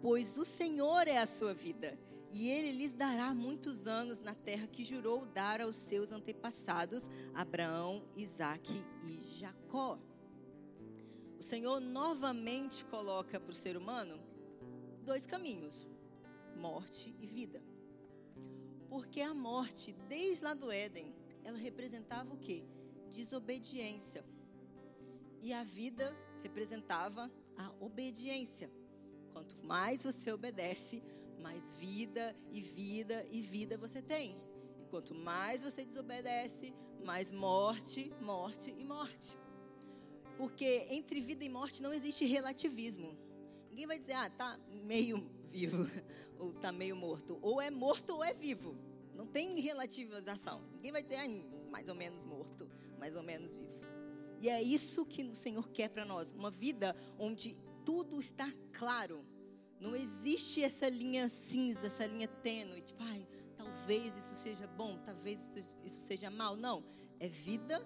pois 0.00 0.38
o 0.38 0.44
Senhor 0.44 1.08
é 1.08 1.18
a 1.18 1.26
sua 1.26 1.52
vida 1.52 1.98
e 2.32 2.48
ele 2.48 2.72
lhes 2.72 2.92
dará 2.92 3.34
muitos 3.34 3.86
anos 3.86 4.20
na 4.20 4.34
terra 4.34 4.66
que 4.66 4.84
jurou 4.84 5.26
dar 5.26 5.60
aos 5.60 5.74
seus 5.76 6.12
antepassados, 6.12 7.08
Abraão, 7.34 8.04
Isaque 8.14 8.84
e 9.02 9.34
Jacó. 9.34 9.98
O 11.38 11.42
Senhor 11.42 11.80
novamente 11.80 12.84
coloca 12.84 13.40
para 13.40 13.50
o 13.50 13.54
ser 13.54 13.76
humano 13.76 14.20
dois 15.04 15.26
caminhos: 15.26 15.86
morte 16.56 17.14
e 17.18 17.26
vida. 17.26 17.60
Porque 18.88 19.20
a 19.20 19.34
morte, 19.34 19.92
desde 20.08 20.44
lá 20.44 20.54
do 20.54 20.70
Éden, 20.70 21.12
ela 21.44 21.58
representava 21.58 22.32
o 22.32 22.38
que? 22.38 22.64
Desobediência. 23.08 24.24
E 25.40 25.52
a 25.52 25.64
vida 25.64 26.16
representava 26.42 27.30
a 27.56 27.72
obediência. 27.80 28.70
Quanto 29.32 29.56
mais 29.64 30.04
você 30.04 30.32
obedece, 30.32 31.02
mais 31.40 31.70
vida 31.72 32.36
e 32.50 32.60
vida 32.60 33.26
e 33.30 33.40
vida 33.40 33.78
você 33.78 34.02
tem. 34.02 34.34
E 34.80 34.86
quanto 34.86 35.14
mais 35.14 35.62
você 35.62 35.84
desobedece, 35.84 36.74
mais 37.04 37.30
morte, 37.30 38.12
morte 38.20 38.74
e 38.76 38.84
morte. 38.84 39.38
Porque 40.36 40.86
entre 40.90 41.20
vida 41.20 41.44
e 41.44 41.48
morte 41.48 41.82
não 41.82 41.92
existe 41.92 42.24
relativismo. 42.24 43.16
Ninguém 43.70 43.86
vai 43.86 43.98
dizer, 43.98 44.14
ah, 44.14 44.30
tá 44.30 44.58
meio 44.84 45.18
vivo 45.48 45.88
ou 46.38 46.52
tá 46.52 46.72
meio 46.72 46.96
morto. 46.96 47.38
Ou 47.42 47.60
é 47.60 47.70
morto 47.70 48.14
ou 48.14 48.24
é 48.24 48.32
vivo. 48.32 48.76
Não 49.14 49.26
tem 49.26 49.58
relativização. 49.60 50.62
Ninguém 50.74 50.92
vai 50.92 51.02
dizer, 51.02 51.16
ah, 51.16 51.70
mais 51.70 51.88
ou 51.88 51.94
menos 51.94 52.24
morto, 52.24 52.68
mais 52.98 53.16
ou 53.16 53.22
menos 53.22 53.54
vivo. 53.54 53.79
E 54.40 54.48
é 54.48 54.62
isso 54.62 55.04
que 55.04 55.22
o 55.22 55.34
Senhor 55.34 55.68
quer 55.70 55.90
para 55.90 56.04
nós, 56.04 56.32
uma 56.32 56.50
vida 56.50 56.96
onde 57.18 57.54
tudo 57.84 58.18
está 58.18 58.50
claro 58.72 59.24
não 59.80 59.96
existe 59.96 60.62
essa 60.62 60.88
linha 60.90 61.30
cinza, 61.30 61.86
essa 61.86 62.06
linha 62.06 62.28
tênue, 62.28 62.82
tipo, 62.82 63.02
ai, 63.02 63.26
talvez 63.56 64.14
isso 64.14 64.34
seja 64.34 64.66
bom, 64.66 64.98
talvez 65.06 65.56
isso, 65.56 66.00
seja 66.02 66.30
mal. 66.30 66.54
Não, 66.54 66.84
é 67.18 67.26
vida 67.26 67.82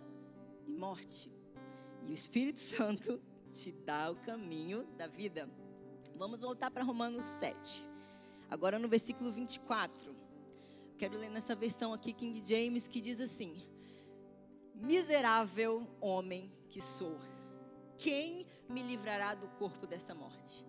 e 0.67 0.73
morte. 0.73 1.31
E 2.03 2.11
o 2.11 2.13
Espírito 2.13 2.59
Santo 2.61 3.23
te 3.49 3.71
dá 3.71 4.11
o 4.11 4.17
caminho 4.17 4.83
da 4.99 5.07
vida. 5.07 5.49
Vamos 6.17 6.41
voltar 6.41 6.69
para 6.69 6.83
Romanos 6.83 7.25
7. 7.39 7.85
Agora 8.51 8.77
no 8.77 8.89
versículo 8.89 9.31
24. 9.31 10.13
Quero 10.99 11.17
ler 11.17 11.31
nessa 11.31 11.55
versão 11.55 11.93
aqui, 11.93 12.13
King 12.13 12.43
James, 12.45 12.89
que 12.89 13.01
diz 13.01 13.21
assim: 13.21 13.55
Miserável 14.75 15.87
homem 16.01 16.53
que 16.69 16.81
sou, 16.81 17.17
quem 17.97 18.47
me 18.69 18.83
livrará 18.83 19.35
do 19.35 19.47
corpo 19.59 19.87
desta 19.87 20.15
morte? 20.15 20.67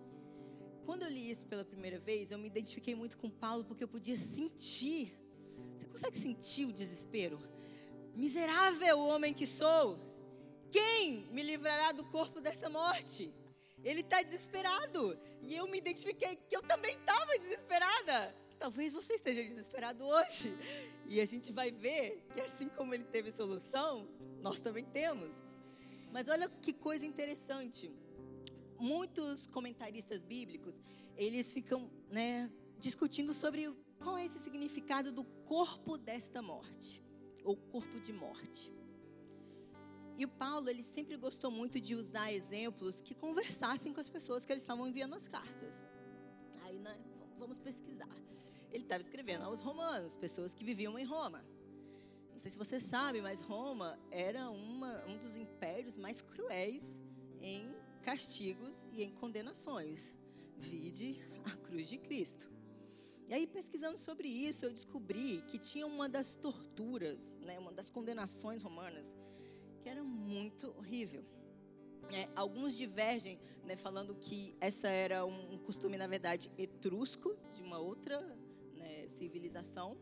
Quando 0.84 1.02
eu 1.02 1.08
li 1.08 1.30
isso 1.30 1.44
pela 1.46 1.64
primeira 1.64 1.98
vez, 1.98 2.30
eu 2.30 2.38
me 2.38 2.46
identifiquei 2.46 2.94
muito 2.94 3.18
com 3.18 3.28
Paulo 3.28 3.64
porque 3.64 3.82
eu 3.82 3.88
podia 3.88 4.16
sentir. 4.16 5.12
Você 5.74 5.86
consegue 5.86 6.16
sentir 6.16 6.64
o 6.66 6.72
desespero? 6.72 7.38
Miserável 8.14 9.00
homem 9.00 9.34
que 9.34 9.46
sou, 9.46 9.98
quem 10.70 11.26
me 11.32 11.42
livrará 11.42 11.92
do 11.92 12.04
corpo 12.04 12.40
dessa 12.40 12.68
morte? 12.68 13.32
Ele 13.82 14.00
está 14.00 14.22
desesperado. 14.22 15.18
E 15.42 15.54
eu 15.54 15.66
me 15.68 15.78
identifiquei 15.78 16.36
que 16.36 16.56
eu 16.56 16.62
também 16.62 16.94
estava 16.94 17.38
desesperada. 17.38 18.34
Talvez 18.58 18.92
você 18.92 19.14
esteja 19.14 19.42
desesperado 19.42 20.04
hoje. 20.04 20.52
E 21.06 21.20
a 21.20 21.24
gente 21.24 21.52
vai 21.52 21.70
ver 21.70 22.26
que 22.34 22.40
assim 22.40 22.68
como 22.70 22.94
ele 22.94 23.04
teve 23.04 23.30
solução, 23.30 24.08
nós 24.40 24.60
também 24.60 24.84
temos. 24.84 25.42
Mas 26.12 26.28
olha 26.28 26.48
que 26.48 26.72
coisa 26.72 27.04
interessante 27.04 27.90
muitos 28.78 29.46
comentaristas 29.46 30.22
bíblicos, 30.22 30.78
eles 31.16 31.52
ficam 31.52 31.90
né, 32.10 32.50
discutindo 32.78 33.32
sobre 33.32 33.68
qual 33.98 34.16
é 34.18 34.24
esse 34.24 34.38
significado 34.38 35.10
do 35.12 35.24
corpo 35.24 35.96
desta 35.96 36.42
morte, 36.42 37.02
ou 37.44 37.56
corpo 37.56 37.98
de 38.00 38.12
morte. 38.12 38.72
E 40.18 40.24
o 40.24 40.28
Paulo, 40.28 40.70
ele 40.70 40.82
sempre 40.82 41.16
gostou 41.16 41.50
muito 41.50 41.80
de 41.80 41.94
usar 41.94 42.32
exemplos 42.32 43.00
que 43.00 43.14
conversassem 43.14 43.92
com 43.92 44.00
as 44.00 44.08
pessoas 44.08 44.46
que 44.46 44.52
eles 44.52 44.62
estavam 44.62 44.88
enviando 44.88 45.14
as 45.14 45.28
cartas. 45.28 45.82
Aí, 46.62 46.78
né, 46.78 46.96
vamos 47.38 47.58
pesquisar. 47.58 48.08
Ele 48.76 48.84
estava 48.84 49.02
escrevendo 49.02 49.42
aos 49.42 49.60
romanos, 49.60 50.16
pessoas 50.16 50.54
que 50.54 50.64
viviam 50.64 50.98
em 50.98 51.04
Roma. 51.04 51.42
Não 52.30 52.38
sei 52.38 52.50
se 52.50 52.58
você 52.58 52.78
sabe, 52.78 53.22
mas 53.22 53.40
Roma 53.40 53.98
era 54.10 54.50
uma, 54.50 55.04
um 55.06 55.16
dos 55.16 55.36
impérios 55.36 55.96
mais 55.96 56.20
cruéis 56.20 57.00
em 57.40 57.74
castigos 58.02 58.76
e 58.92 59.02
em 59.02 59.10
condenações. 59.10 60.14
Vide 60.58 61.18
a 61.44 61.56
cruz 61.56 61.88
de 61.88 61.96
Cristo. 61.96 62.46
E 63.28 63.34
aí, 63.34 63.46
pesquisando 63.46 63.98
sobre 63.98 64.28
isso, 64.28 64.66
eu 64.66 64.70
descobri 64.70 65.42
que 65.48 65.58
tinha 65.58 65.86
uma 65.86 66.08
das 66.08 66.36
torturas, 66.36 67.36
né, 67.40 67.58
uma 67.58 67.72
das 67.72 67.90
condenações 67.90 68.62
romanas, 68.62 69.16
que 69.82 69.88
era 69.88 70.04
muito 70.04 70.68
horrível. 70.78 71.24
É, 72.12 72.28
alguns 72.36 72.76
divergem, 72.76 73.40
né, 73.64 73.76
falando 73.76 74.14
que 74.14 74.54
essa 74.60 74.88
era 74.88 75.24
um, 75.26 75.54
um, 75.54 75.58
costume, 75.58 75.96
na 75.96 76.06
verdade, 76.06 76.52
etrusco, 76.56 77.36
de 77.52 77.62
uma 77.62 77.78
outra 77.78 78.20
civilização. 79.08 79.96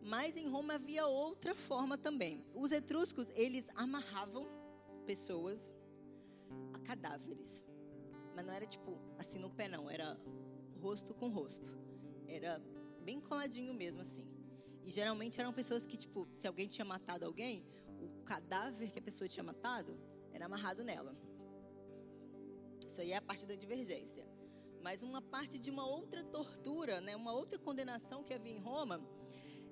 Mas 0.00 0.36
em 0.36 0.48
Roma 0.48 0.74
havia 0.74 1.06
outra 1.06 1.54
forma 1.54 1.98
também. 1.98 2.44
Os 2.54 2.72
etruscos, 2.72 3.28
eles 3.30 3.66
amarravam 3.74 4.46
pessoas 5.06 5.74
a 6.72 6.78
cadáveres. 6.78 7.64
Mas 8.34 8.46
não 8.46 8.52
era 8.52 8.66
tipo 8.66 8.98
assim 9.18 9.38
no 9.38 9.50
pé, 9.50 9.68
não. 9.68 9.90
Era 9.90 10.18
rosto 10.80 11.14
com 11.14 11.28
rosto. 11.28 11.76
Era 12.26 12.62
bem 13.02 13.20
coladinho 13.20 13.74
mesmo, 13.74 14.00
assim. 14.00 14.26
E 14.84 14.90
geralmente 14.90 15.40
eram 15.40 15.52
pessoas 15.52 15.86
que, 15.86 15.96
tipo, 15.96 16.28
se 16.32 16.46
alguém 16.46 16.68
tinha 16.68 16.84
matado 16.84 17.26
alguém, 17.26 17.66
o 18.00 18.22
cadáver 18.24 18.90
que 18.90 18.98
a 18.98 19.02
pessoa 19.02 19.28
tinha 19.28 19.42
matado 19.42 19.98
era 20.32 20.46
amarrado 20.46 20.84
nela. 20.84 21.16
Isso 22.86 23.00
aí 23.00 23.12
é 23.12 23.16
a 23.16 23.22
parte 23.22 23.44
da 23.44 23.54
divergência. 23.54 24.26
Mas 24.88 25.02
uma 25.02 25.20
parte 25.20 25.58
de 25.58 25.70
uma 25.70 25.86
outra 25.86 26.24
tortura, 26.24 26.98
né, 27.02 27.14
uma 27.14 27.30
outra 27.30 27.58
condenação 27.58 28.24
que 28.24 28.32
havia 28.32 28.54
em 28.54 28.58
Roma, 28.58 28.98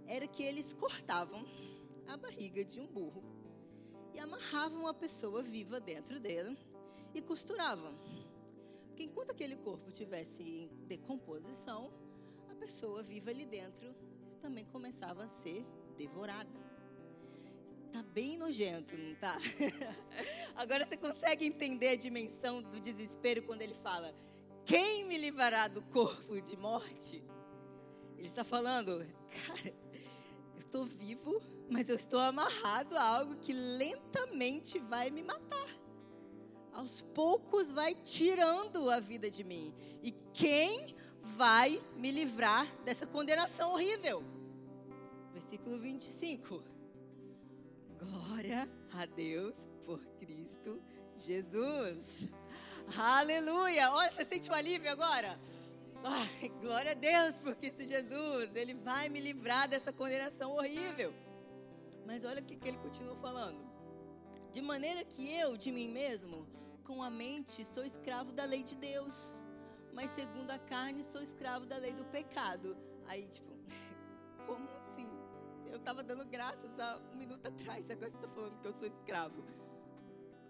era 0.07 0.27
que 0.27 0.43
eles 0.43 0.75
cortavam 0.75 1.43
a 2.07 2.19
barriga 2.19 2.63
de 2.63 2.79
um 2.79 2.87
burro 2.87 3.25
e 4.13 4.19
amarravam 4.19 4.87
a 4.87 4.93
pessoa 4.93 5.43
viva 5.43 5.81
dentro 5.81 6.21
dele 6.21 6.59
e 7.15 7.23
costuravam. 7.23 7.95
Porque 8.89 9.05
enquanto 9.05 9.31
aquele 9.31 9.57
corpo 9.57 9.91
tivesse 9.91 10.43
em 10.43 10.69
decomposição, 10.87 11.91
a 12.51 12.55
pessoa 12.55 13.03
viva 13.03 13.31
ali 13.31 13.47
dentro 13.47 13.97
também 14.43 14.67
começava 14.67 15.25
a 15.25 15.29
ser 15.31 15.65
devorada. 15.97 16.61
Tá 17.91 18.03
bem 18.03 18.37
nojento, 18.37 18.95
não 18.99 19.15
tá? 19.15 19.35
Agora 20.55 20.85
você 20.85 20.99
consegue 20.99 21.47
entender 21.47 21.89
a 21.89 21.97
dimensão 21.97 22.61
do 22.61 22.79
desespero 22.79 23.43
quando 23.45 23.63
ele 23.63 23.73
fala: 23.73 24.15
Quem 24.67 25.05
me 25.07 25.17
livrará 25.17 25.69
do 25.69 25.81
corpo 25.81 26.39
de 26.43 26.57
morte? 26.57 27.23
Ele 28.19 28.29
está 28.29 28.45
falando, 28.45 29.07
cara, 29.47 29.75
eu 30.53 30.59
estou 30.59 30.85
vivo, 30.85 31.41
mas 31.71 31.89
eu 31.89 31.97
estou 31.97 32.21
amarrado 32.21 32.97
a 32.97 33.03
algo 33.03 33.37
que 33.37 33.53
lentamente 33.53 34.79
vai 34.79 35.09
me 35.09 35.23
matar 35.23 35.57
aos 36.77 37.01
poucos 37.01 37.73
vai 37.73 37.95
tirando 37.95 38.91
a 38.91 39.01
vida 39.01 39.31
de 39.31 39.43
mim. 39.43 39.75
E 40.03 40.13
quem 40.33 40.95
vai 41.23 41.81
me 41.97 42.11
livrar 42.11 42.67
dessa 42.85 43.07
condenação 43.07 43.73
horrível? 43.73 44.23
Versículo 45.33 45.79
25. 45.79 46.63
Glória 47.99 48.69
a 48.93 49.07
Deus 49.07 49.69
por 49.85 49.99
Cristo 50.19 50.81
Jesus. 51.17 52.29
Aleluia! 52.95 53.91
Olha, 53.91 54.13
você 54.13 54.25
sente 54.25 54.49
o 54.49 54.55
alívio 54.55 54.91
agora? 54.91 55.39
Ai, 56.05 56.49
glória 56.61 56.93
a 56.93 56.95
Deus 56.95 57.35
por 57.37 57.55
Cristo 57.57 57.85
Jesus. 57.85 58.55
Ele 58.55 58.75
vai 58.75 59.09
me 59.09 59.21
livrar 59.21 59.69
dessa 59.69 59.93
condenação 59.93 60.53
horrível. 60.53 61.13
Mas 62.07 62.25
olha 62.25 62.41
o 62.41 62.45
que, 62.45 62.57
que 62.57 62.69
ele 62.69 62.79
continua 62.79 63.17
falando. 63.17 63.59
De 64.53 64.63
maneira 64.63 65.05
que 65.05 65.35
eu, 65.35 65.57
de 65.57 65.73
mim 65.73 65.89
mesmo, 65.89 66.47
com 66.85 67.03
a 67.03 67.11
mente 67.11 67.65
sou 67.65 67.85
escravo 67.85 68.33
da 68.33 68.45
lei 68.45 68.63
de 68.63 68.77
Deus, 68.77 69.35
mas 69.93 70.11
segundo 70.13 70.51
a 70.53 70.59
carne 70.59 71.03
sou 71.03 71.21
escravo 71.21 71.67
da 71.67 71.77
lei 71.77 71.93
do 71.93 72.05
pecado. 72.05 72.77
Aí, 73.07 73.27
tipo, 73.29 73.53
como 74.47 74.65
assim? 74.77 75.11
Eu 75.67 75.79
estava 75.79 76.05
dando 76.05 76.25
graças 76.25 76.79
há 76.79 77.01
um 77.13 77.17
minuto 77.17 77.49
atrás, 77.49 77.91
agora 77.91 78.09
você 78.09 78.17
está 78.17 78.29
falando 78.29 78.61
que 78.61 78.69
eu 78.69 78.73
sou 78.73 78.87
escravo. 78.87 79.45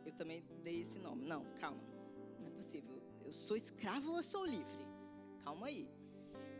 Eu 0.04 0.12
também 0.12 0.44
dei 0.62 0.82
esse 0.82 0.98
nome. 0.98 1.26
Não, 1.26 1.44
calma, 1.58 1.80
possível. 2.56 2.96
Eu 3.24 3.32
sou 3.32 3.56
escravo 3.56 4.10
ou 4.10 4.16
eu 4.16 4.22
sou 4.22 4.44
livre? 4.44 4.84
Calma 5.44 5.66
aí. 5.66 5.88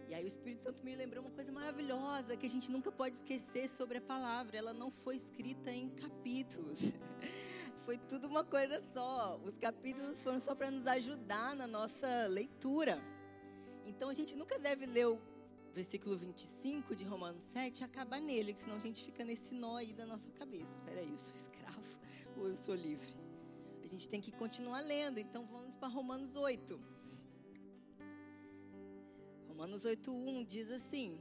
E 0.09 0.15
aí 0.15 0.25
o 0.25 0.27
Espírito 0.29 0.63
Santo 0.63 0.85
me 0.85 0.95
lembrou 0.95 1.25
uma 1.25 1.33
coisa 1.33 1.51
maravilhosa 1.51 2.37
que 2.37 2.47
a 2.47 2.51
gente 2.51 2.71
nunca 2.71 2.93
pode 2.93 3.17
esquecer 3.17 3.69
sobre 3.69 3.99
a 3.99 4.01
palavra. 4.01 4.57
Ela 4.57 4.73
não 4.73 4.91
foi 4.91 5.17
escrita 5.17 5.71
em 5.71 5.89
capítulos. 5.91 6.93
foi 7.85 7.99
tudo 7.99 8.29
uma 8.29 8.45
coisa 8.45 8.81
só. 8.95 9.41
Os 9.45 9.59
capítulos 9.59 10.21
foram 10.21 10.41
só 10.41 10.55
para 10.55 10.71
nos 10.71 10.87
ajudar 10.87 11.57
na 11.57 11.67
nossa 11.67 12.27
leitura. 12.29 13.03
Então 13.85 14.09
a 14.09 14.15
gente 14.15 14.37
nunca 14.37 14.59
deve 14.59 14.87
ler 14.87 15.07
o 15.07 15.21
versículo 15.73 16.17
25 16.17 16.97
de 16.97 17.05
Romanos 17.05 17.43
7 17.43 17.81
e 17.81 17.85
acabar 17.85 18.21
nele, 18.21 18.57
senão 18.57 18.77
a 18.77 18.81
gente 18.81 19.05
fica 19.05 19.25
nesse 19.25 19.55
nó 19.55 19.77
aí 19.77 19.93
da 19.93 20.07
nossa 20.07 20.31
cabeça. 20.31 20.79
Peraí, 20.85 21.11
eu 21.11 21.19
sou 21.19 21.35
escravo 21.35 21.81
ou 22.39 22.49
eu 22.49 22.57
sou 22.57 22.75
livre? 22.75 23.19
A 23.85 23.87
gente 23.87 24.09
tem 24.09 24.21
que 24.21 24.33
continuar 24.33 24.81
lendo, 24.81 25.19
então 25.19 25.45
para 25.77 25.89
Romanos 25.89 26.35
8. 26.35 26.81
Romanos 29.49 29.85
8:1 29.85 30.47
diz 30.47 30.71
assim: 30.71 31.19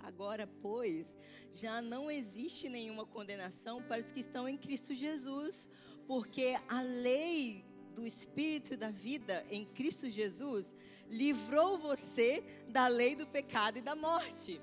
Agora, 0.00 0.46
pois, 0.62 1.16
já 1.52 1.82
não 1.82 2.10
existe 2.10 2.68
nenhuma 2.68 3.04
condenação 3.04 3.82
para 3.82 4.00
os 4.00 4.12
que 4.12 4.20
estão 4.20 4.48
em 4.48 4.56
Cristo 4.56 4.94
Jesus, 4.94 5.68
porque 6.06 6.56
a 6.68 6.80
lei 6.80 7.64
do 7.94 8.06
Espírito 8.06 8.76
da 8.76 8.90
vida 8.90 9.44
em 9.50 9.64
Cristo 9.64 10.08
Jesus 10.08 10.74
livrou 11.10 11.78
você 11.78 12.42
da 12.68 12.86
lei 12.86 13.16
do 13.16 13.26
pecado 13.26 13.78
e 13.78 13.82
da 13.82 13.96
morte. 13.96 14.60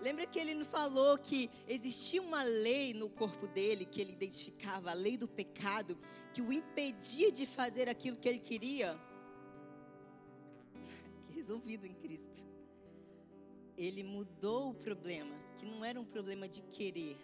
Lembra 0.00 0.26
que 0.26 0.38
ele 0.38 0.62
falou 0.64 1.16
que 1.16 1.50
existia 1.66 2.20
uma 2.20 2.42
lei 2.42 2.92
no 2.92 3.08
corpo 3.08 3.46
dele 3.46 3.84
que 3.84 4.00
ele 4.00 4.12
identificava, 4.12 4.90
a 4.90 4.94
lei 4.94 5.16
do 5.16 5.26
pecado, 5.26 5.96
que 6.32 6.42
o 6.42 6.52
impedia 6.52 7.32
de 7.32 7.46
fazer 7.46 7.88
aquilo 7.88 8.16
que 8.16 8.28
ele 8.28 8.38
queria? 8.38 8.98
Resolvido 11.34 11.86
em 11.86 11.94
Cristo. 11.94 12.44
Ele 13.76 14.02
mudou 14.02 14.70
o 14.70 14.74
problema, 14.74 15.34
que 15.58 15.66
não 15.66 15.84
era 15.84 16.00
um 16.00 16.04
problema 16.04 16.48
de 16.48 16.60
querer, 16.62 17.16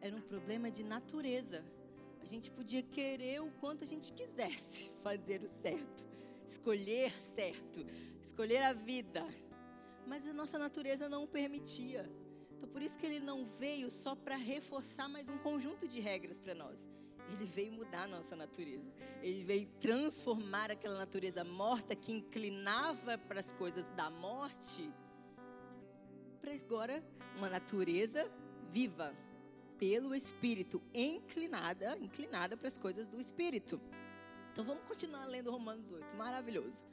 era 0.00 0.14
um 0.14 0.20
problema 0.20 0.70
de 0.70 0.82
natureza. 0.82 1.64
A 2.20 2.24
gente 2.24 2.50
podia 2.50 2.82
querer 2.82 3.40
o 3.40 3.50
quanto 3.52 3.84
a 3.84 3.86
gente 3.86 4.12
quisesse 4.12 4.90
fazer 5.02 5.42
o 5.42 5.62
certo, 5.62 6.06
escolher 6.46 7.12
certo, 7.22 7.84
escolher 8.22 8.62
a 8.62 8.72
vida. 8.72 9.24
Mas 10.06 10.26
a 10.26 10.32
nossa 10.32 10.58
natureza 10.58 11.08
não 11.08 11.24
o 11.24 11.26
permitia. 11.26 12.10
Então 12.56 12.68
por 12.68 12.80
isso 12.80 12.98
que 12.98 13.06
ele 13.06 13.20
não 13.20 13.44
veio 13.44 13.90
só 13.90 14.14
para 14.14 14.36
reforçar 14.36 15.08
mais 15.08 15.28
um 15.28 15.38
conjunto 15.38 15.86
de 15.86 16.00
regras 16.00 16.38
para 16.38 16.54
nós. 16.54 16.88
Ele 17.28 17.44
veio 17.44 17.72
mudar 17.72 18.04
a 18.04 18.06
nossa 18.06 18.36
natureza. 18.36 18.92
Ele 19.20 19.42
veio 19.42 19.66
transformar 19.80 20.70
aquela 20.70 20.96
natureza 20.96 21.42
morta 21.42 21.96
que 21.96 22.12
inclinava 22.12 23.18
para 23.18 23.40
as 23.40 23.52
coisas 23.52 23.84
da 23.96 24.08
morte 24.10 24.88
para 26.46 26.54
agora 26.54 27.02
uma 27.36 27.50
natureza 27.50 28.30
viva 28.70 29.12
pelo 29.76 30.14
Espírito, 30.14 30.80
inclinada, 30.94 31.98
inclinada 31.98 32.56
para 32.56 32.68
as 32.68 32.78
coisas 32.78 33.08
do 33.08 33.20
Espírito. 33.20 33.80
Então 34.52 34.64
vamos 34.64 34.84
continuar 34.84 35.24
lendo 35.24 35.50
Romanos 35.50 35.90
8, 35.90 36.14
maravilhoso. 36.14 36.84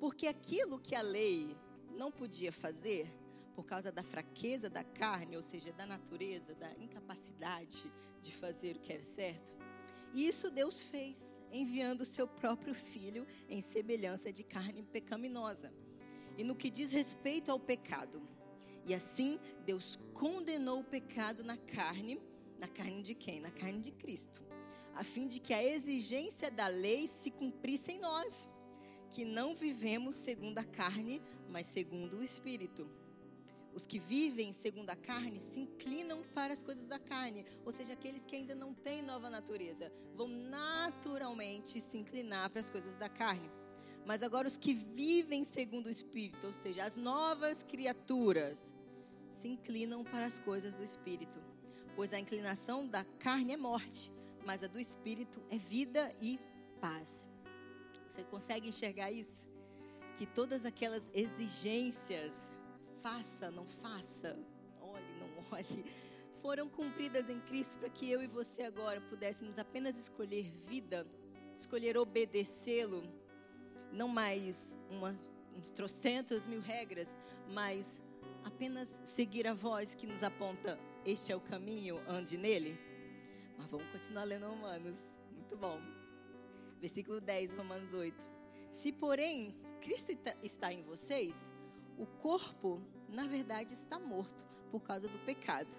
Porque 0.00 0.26
aquilo 0.26 0.78
que 0.78 0.94
a 0.94 1.02
lei 1.02 1.54
não 1.96 2.12
podia 2.12 2.52
fazer, 2.52 3.06
por 3.54 3.64
causa 3.64 3.90
da 3.90 4.02
fraqueza 4.02 4.68
da 4.68 4.84
carne, 4.84 5.36
ou 5.36 5.42
seja, 5.42 5.72
da 5.72 5.86
natureza, 5.86 6.54
da 6.54 6.70
incapacidade 6.74 7.90
de 8.20 8.30
fazer 8.32 8.76
o 8.76 8.80
que 8.80 8.92
era 8.92 9.02
certo, 9.02 9.54
isso 10.12 10.50
Deus 10.50 10.82
fez, 10.82 11.40
enviando 11.50 12.02
o 12.02 12.06
seu 12.06 12.26
próprio 12.26 12.74
filho 12.74 13.26
em 13.48 13.60
semelhança 13.60 14.32
de 14.32 14.42
carne 14.42 14.82
pecaminosa. 14.82 15.72
E 16.38 16.44
no 16.44 16.54
que 16.54 16.70
diz 16.70 16.92
respeito 16.92 17.50
ao 17.50 17.58
pecado, 17.58 18.22
e 18.84 18.94
assim, 18.94 19.38
Deus 19.64 19.98
condenou 20.14 20.80
o 20.80 20.84
pecado 20.84 21.42
na 21.42 21.56
carne, 21.56 22.20
na 22.58 22.68
carne 22.68 23.02
de 23.02 23.14
quem? 23.14 23.40
Na 23.40 23.50
carne 23.50 23.80
de 23.80 23.90
Cristo, 23.90 24.44
a 24.94 25.02
fim 25.02 25.26
de 25.26 25.40
que 25.40 25.52
a 25.52 25.62
exigência 25.62 26.50
da 26.50 26.68
lei 26.68 27.06
se 27.06 27.30
cumprisse 27.30 27.92
em 27.92 27.98
nós, 27.98 28.48
que 29.16 29.24
não 29.24 29.54
vivemos 29.54 30.14
segundo 30.14 30.58
a 30.58 30.62
carne, 30.62 31.22
mas 31.48 31.66
segundo 31.68 32.18
o 32.18 32.22
Espírito. 32.22 32.86
Os 33.74 33.86
que 33.86 33.98
vivem 33.98 34.52
segundo 34.52 34.90
a 34.90 34.94
carne 34.94 35.40
se 35.40 35.58
inclinam 35.58 36.22
para 36.34 36.52
as 36.52 36.62
coisas 36.62 36.86
da 36.86 36.98
carne, 36.98 37.42
ou 37.64 37.72
seja, 37.72 37.94
aqueles 37.94 38.26
que 38.26 38.36
ainda 38.36 38.54
não 38.54 38.74
têm 38.74 39.00
nova 39.00 39.30
natureza, 39.30 39.90
vão 40.14 40.28
naturalmente 40.28 41.80
se 41.80 41.96
inclinar 41.96 42.50
para 42.50 42.60
as 42.60 42.68
coisas 42.68 42.94
da 42.96 43.08
carne. 43.08 43.50
Mas 44.04 44.22
agora 44.22 44.46
os 44.46 44.58
que 44.58 44.74
vivem 44.74 45.44
segundo 45.44 45.86
o 45.86 45.90
Espírito, 45.90 46.48
ou 46.48 46.52
seja, 46.52 46.84
as 46.84 46.94
novas 46.94 47.62
criaturas, 47.62 48.74
se 49.30 49.48
inclinam 49.48 50.04
para 50.04 50.26
as 50.26 50.38
coisas 50.38 50.76
do 50.76 50.84
espírito. 50.84 51.42
Pois 51.94 52.12
a 52.12 52.20
inclinação 52.20 52.86
da 52.86 53.02
carne 53.18 53.54
é 53.54 53.56
morte, 53.56 54.12
mas 54.44 54.62
a 54.62 54.66
do 54.66 54.78
espírito 54.78 55.42
é 55.48 55.56
vida 55.56 56.14
e 56.20 56.38
paz. 56.82 57.25
Você 58.16 58.24
consegue 58.24 58.70
enxergar 58.70 59.12
isso? 59.12 59.46
Que 60.14 60.24
todas 60.24 60.64
aquelas 60.64 61.06
exigências, 61.12 62.32
faça, 63.02 63.50
não 63.50 63.66
faça, 63.66 64.38
olhe, 64.80 65.04
não 65.20 65.28
olhe, 65.52 65.84
foram 66.40 66.66
cumpridas 66.66 67.28
em 67.28 67.38
Cristo 67.40 67.78
para 67.78 67.90
que 67.90 68.10
eu 68.10 68.22
e 68.22 68.26
você 68.26 68.62
agora 68.62 69.02
pudéssemos 69.02 69.58
apenas 69.58 69.98
escolher 69.98 70.50
vida, 70.66 71.06
escolher 71.54 71.98
obedecê-lo, 71.98 73.02
não 73.92 74.08
mais 74.08 74.70
uma, 74.88 75.14
uns 75.54 75.70
trocentas 75.70 76.46
mil 76.46 76.62
regras, 76.62 77.18
mas 77.52 78.00
apenas 78.44 79.02
seguir 79.04 79.46
a 79.46 79.52
voz 79.52 79.94
que 79.94 80.06
nos 80.06 80.22
aponta: 80.22 80.78
este 81.04 81.32
é 81.32 81.36
o 81.36 81.40
caminho, 81.40 82.00
ande 82.08 82.38
nele. 82.38 82.78
Mas 83.58 83.66
vamos 83.66 83.86
continuar 83.88 84.24
lendo 84.24 84.46
Romanos, 84.46 85.02
muito 85.34 85.54
bom. 85.54 85.95
Versículo 86.86 87.20
10, 87.20 87.54
Romanos 87.54 87.94
8. 87.94 88.24
Se, 88.70 88.92
porém, 88.92 89.52
Cristo 89.80 90.12
está 90.40 90.72
em 90.72 90.84
vocês, 90.84 91.50
o 91.98 92.06
corpo, 92.06 92.80
na 93.08 93.26
verdade, 93.26 93.74
está 93.74 93.98
morto 93.98 94.46
por 94.70 94.80
causa 94.84 95.08
do 95.08 95.18
pecado, 95.18 95.74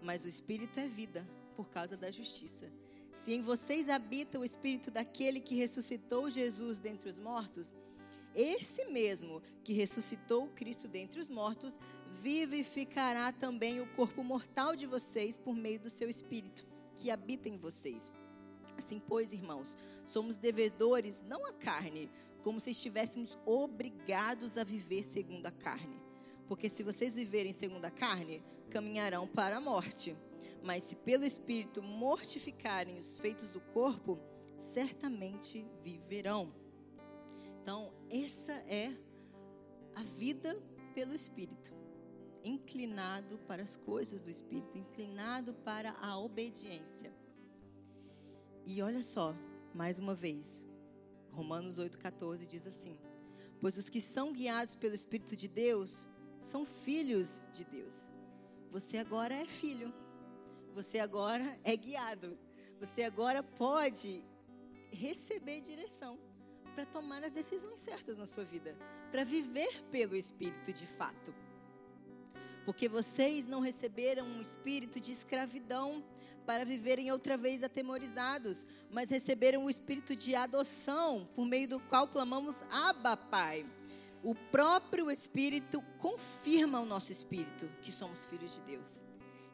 mas 0.00 0.24
o 0.24 0.28
espírito 0.28 0.80
é 0.80 0.88
vida 0.88 1.28
por 1.54 1.68
causa 1.68 1.94
da 1.94 2.10
justiça. 2.10 2.72
Se 3.12 3.34
em 3.34 3.42
vocês 3.42 3.90
habita 3.90 4.38
o 4.38 4.44
espírito 4.46 4.90
daquele 4.90 5.40
que 5.40 5.56
ressuscitou 5.56 6.30
Jesus 6.30 6.78
dentre 6.78 7.10
os 7.10 7.18
mortos, 7.18 7.70
esse 8.34 8.86
mesmo 8.86 9.42
que 9.62 9.74
ressuscitou 9.74 10.48
Cristo 10.48 10.88
dentre 10.88 11.20
os 11.20 11.28
mortos, 11.28 11.78
vivificará 12.22 13.30
também 13.30 13.82
o 13.82 13.86
corpo 13.88 14.24
mortal 14.24 14.74
de 14.74 14.86
vocês 14.86 15.36
por 15.36 15.54
meio 15.54 15.78
do 15.78 15.90
seu 15.90 16.08
espírito 16.08 16.66
que 16.94 17.10
habita 17.10 17.46
em 17.46 17.58
vocês. 17.58 18.10
Assim, 18.76 19.00
pois, 19.00 19.32
irmãos, 19.32 19.76
somos 20.06 20.36
devedores 20.36 21.22
não 21.26 21.44
à 21.46 21.52
carne, 21.52 22.10
como 22.42 22.60
se 22.60 22.70
estivéssemos 22.70 23.36
obrigados 23.44 24.56
a 24.56 24.64
viver 24.64 25.02
segundo 25.02 25.46
a 25.46 25.50
carne. 25.50 25.96
Porque 26.46 26.68
se 26.68 26.82
vocês 26.82 27.16
viverem 27.16 27.52
segundo 27.52 27.84
a 27.84 27.90
carne, 27.90 28.42
caminharão 28.70 29.26
para 29.26 29.56
a 29.56 29.60
morte. 29.60 30.16
Mas 30.62 30.84
se 30.84 30.96
pelo 30.96 31.24
Espírito 31.24 31.82
mortificarem 31.82 32.98
os 32.98 33.18
feitos 33.18 33.48
do 33.50 33.60
corpo, 33.60 34.18
certamente 34.58 35.66
viverão. 35.82 36.52
Então, 37.62 37.92
essa 38.10 38.52
é 38.52 38.92
a 39.94 40.02
vida 40.02 40.56
pelo 40.94 41.14
Espírito. 41.14 41.74
Inclinado 42.44 43.38
para 43.38 43.62
as 43.62 43.76
coisas 43.76 44.22
do 44.22 44.30
Espírito, 44.30 44.78
inclinado 44.78 45.52
para 45.52 45.90
a 46.00 46.16
obediência. 46.18 47.12
E 48.66 48.82
olha 48.82 49.00
só, 49.00 49.32
mais 49.72 49.96
uma 49.96 50.12
vez, 50.12 50.60
Romanos 51.30 51.78
8,14 51.78 52.46
diz 52.46 52.66
assim: 52.66 52.98
Pois 53.60 53.76
os 53.76 53.88
que 53.88 54.00
são 54.00 54.32
guiados 54.32 54.74
pelo 54.74 54.92
Espírito 54.92 55.36
de 55.36 55.46
Deus 55.46 56.04
são 56.40 56.66
filhos 56.66 57.40
de 57.52 57.64
Deus. 57.64 58.10
Você 58.72 58.98
agora 58.98 59.32
é 59.36 59.44
filho, 59.44 59.94
você 60.74 60.98
agora 60.98 61.44
é 61.62 61.76
guiado, 61.76 62.36
você 62.80 63.04
agora 63.04 63.40
pode 63.40 64.24
receber 64.90 65.60
direção 65.60 66.18
para 66.74 66.84
tomar 66.84 67.22
as 67.22 67.30
decisões 67.30 67.78
certas 67.78 68.18
na 68.18 68.26
sua 68.26 68.44
vida, 68.44 68.76
para 69.12 69.24
viver 69.24 69.80
pelo 69.92 70.16
Espírito 70.16 70.72
de 70.72 70.88
fato. 70.88 71.32
Porque 72.64 72.88
vocês 72.88 73.46
não 73.46 73.60
receberam 73.60 74.26
um 74.26 74.40
espírito 74.40 74.98
de 74.98 75.12
escravidão 75.12 76.04
para 76.46 76.64
viverem 76.64 77.10
outra 77.10 77.36
vez 77.36 77.64
atemorizados, 77.64 78.64
mas 78.90 79.10
receberam 79.10 79.64
o 79.64 79.70
espírito 79.70 80.14
de 80.14 80.34
adoção, 80.34 81.28
por 81.34 81.44
meio 81.44 81.68
do 81.68 81.80
qual 81.80 82.06
clamamos 82.06 82.62
Abba, 82.70 83.16
Pai. 83.16 83.66
O 84.22 84.34
próprio 84.34 85.10
Espírito 85.10 85.82
confirma 85.98 86.80
o 86.80 86.86
nosso 86.86 87.12
espírito 87.12 87.68
que 87.82 87.92
somos 87.92 88.24
filhos 88.24 88.54
de 88.54 88.60
Deus. 88.62 88.96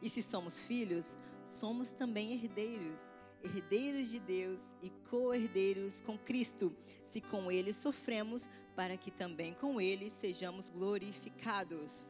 E 0.01 0.09
se 0.09 0.21
somos 0.21 0.61
filhos, 0.61 1.17
somos 1.43 1.91
também 1.91 2.33
herdeiros, 2.33 2.97
herdeiros 3.43 4.09
de 4.09 4.19
Deus 4.19 4.59
e 4.81 4.89
co-herdeiros 5.09 6.01
com 6.01 6.17
Cristo, 6.17 6.75
se 7.03 7.21
com 7.21 7.51
ele 7.51 7.73
sofremos, 7.73 8.47
para 8.75 8.97
que 8.97 9.11
também 9.11 9.53
com 9.53 9.79
ele 9.79 10.09
sejamos 10.09 10.69
glorificados. 10.69 12.03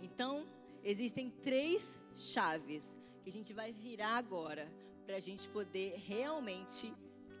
Então, 0.00 0.46
existem 0.82 1.30
três 1.30 1.98
chaves 2.14 2.96
que 3.22 3.30
a 3.30 3.32
gente 3.32 3.52
vai 3.52 3.72
virar 3.72 4.16
agora 4.16 4.66
para 5.06 5.16
a 5.16 5.20
gente 5.20 5.48
poder 5.48 5.94
realmente 6.06 6.92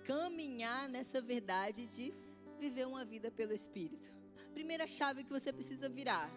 caminhar 0.04 0.88
nessa 0.88 1.20
verdade 1.20 1.86
de 1.86 2.12
viver 2.58 2.86
uma 2.86 3.04
vida 3.04 3.30
pelo 3.30 3.52
Espírito. 3.52 4.12
Primeira 4.54 4.86
chave 4.86 5.24
que 5.24 5.30
você 5.30 5.52
precisa 5.52 5.88
virar: 5.88 6.30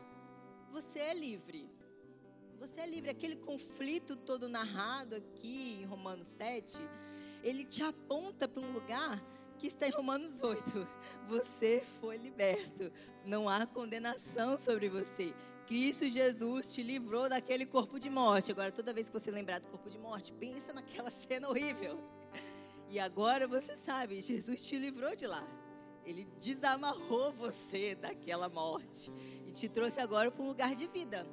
você 0.71 0.99
é 0.99 1.13
livre. 1.13 1.69
Você 2.59 2.79
é 2.79 2.87
livre. 2.87 3.09
Aquele 3.09 3.35
conflito 3.35 4.15
todo 4.15 4.47
narrado 4.47 5.15
aqui 5.15 5.79
em 5.81 5.85
Romanos 5.85 6.29
7, 6.29 6.77
ele 7.43 7.65
te 7.65 7.83
aponta 7.83 8.47
para 8.47 8.61
um 8.61 8.71
lugar 8.71 9.21
que 9.59 9.67
está 9.67 9.87
em 9.87 9.91
Romanos 9.91 10.41
8. 10.41 10.87
Você 11.27 11.83
foi 11.99 12.17
liberto. 12.17 12.91
Não 13.25 13.47
há 13.47 13.65
condenação 13.65 14.57
sobre 14.57 14.89
você. 14.89 15.33
Cristo 15.67 16.09
Jesus 16.09 16.73
te 16.73 16.83
livrou 16.83 17.27
daquele 17.27 17.65
corpo 17.65 17.99
de 17.99 18.09
morte. 18.09 18.51
Agora, 18.51 18.71
toda 18.71 18.93
vez 18.93 19.07
que 19.09 19.13
você 19.19 19.31
lembrar 19.31 19.59
do 19.59 19.67
corpo 19.67 19.89
de 19.89 19.97
morte, 19.97 20.31
pensa 20.33 20.71
naquela 20.73 21.09
cena 21.27 21.49
horrível. 21.49 21.99
E 22.89 22.99
agora 22.99 23.47
você 23.47 23.75
sabe, 23.75 24.21
Jesus 24.21 24.65
te 24.65 24.77
livrou 24.77 25.15
de 25.15 25.25
lá. 25.25 25.43
Ele 26.05 26.25
desamarrou 26.39 27.31
você 27.33 27.95
daquela 27.95 28.47
morte 28.47 29.11
e 29.47 29.51
te 29.51 29.67
trouxe 29.67 29.99
agora 29.99 30.29
para 30.29 30.43
um 30.43 30.47
lugar 30.47 30.75
de 30.75 30.85
vida. 30.87 31.25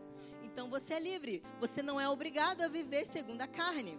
Então 0.42 0.70
você 0.70 0.94
é 0.94 1.00
livre. 1.00 1.42
Você 1.60 1.82
não 1.82 2.00
é 2.00 2.08
obrigado 2.08 2.62
a 2.62 2.68
viver 2.68 3.06
segundo 3.06 3.42
a 3.42 3.46
carne. 3.46 3.98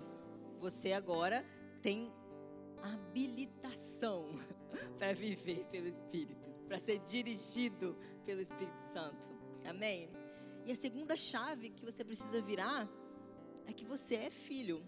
Você 0.60 0.93
agora 0.93 1.46
tem 1.82 2.12
habilitação 2.82 4.34
para 4.98 5.13
viver 5.13 5.63
pelo 5.72 5.88
Espírito, 5.88 6.50
para 6.67 6.80
ser 6.80 6.98
dirigido 7.00 7.96
pelo 8.26 8.41
Espírito 8.41 8.82
Santo. 8.93 9.30
Amém? 9.65 10.10
E 10.65 10.71
a 10.71 10.76
segunda 10.76 11.17
chave 11.17 11.69
que 11.69 11.84
você 11.84 12.04
precisa 12.04 12.41
virar 12.41 12.88
é 13.65 13.73
que 13.73 13.84
você 13.84 14.15
é 14.15 14.30
filho. 14.30 14.82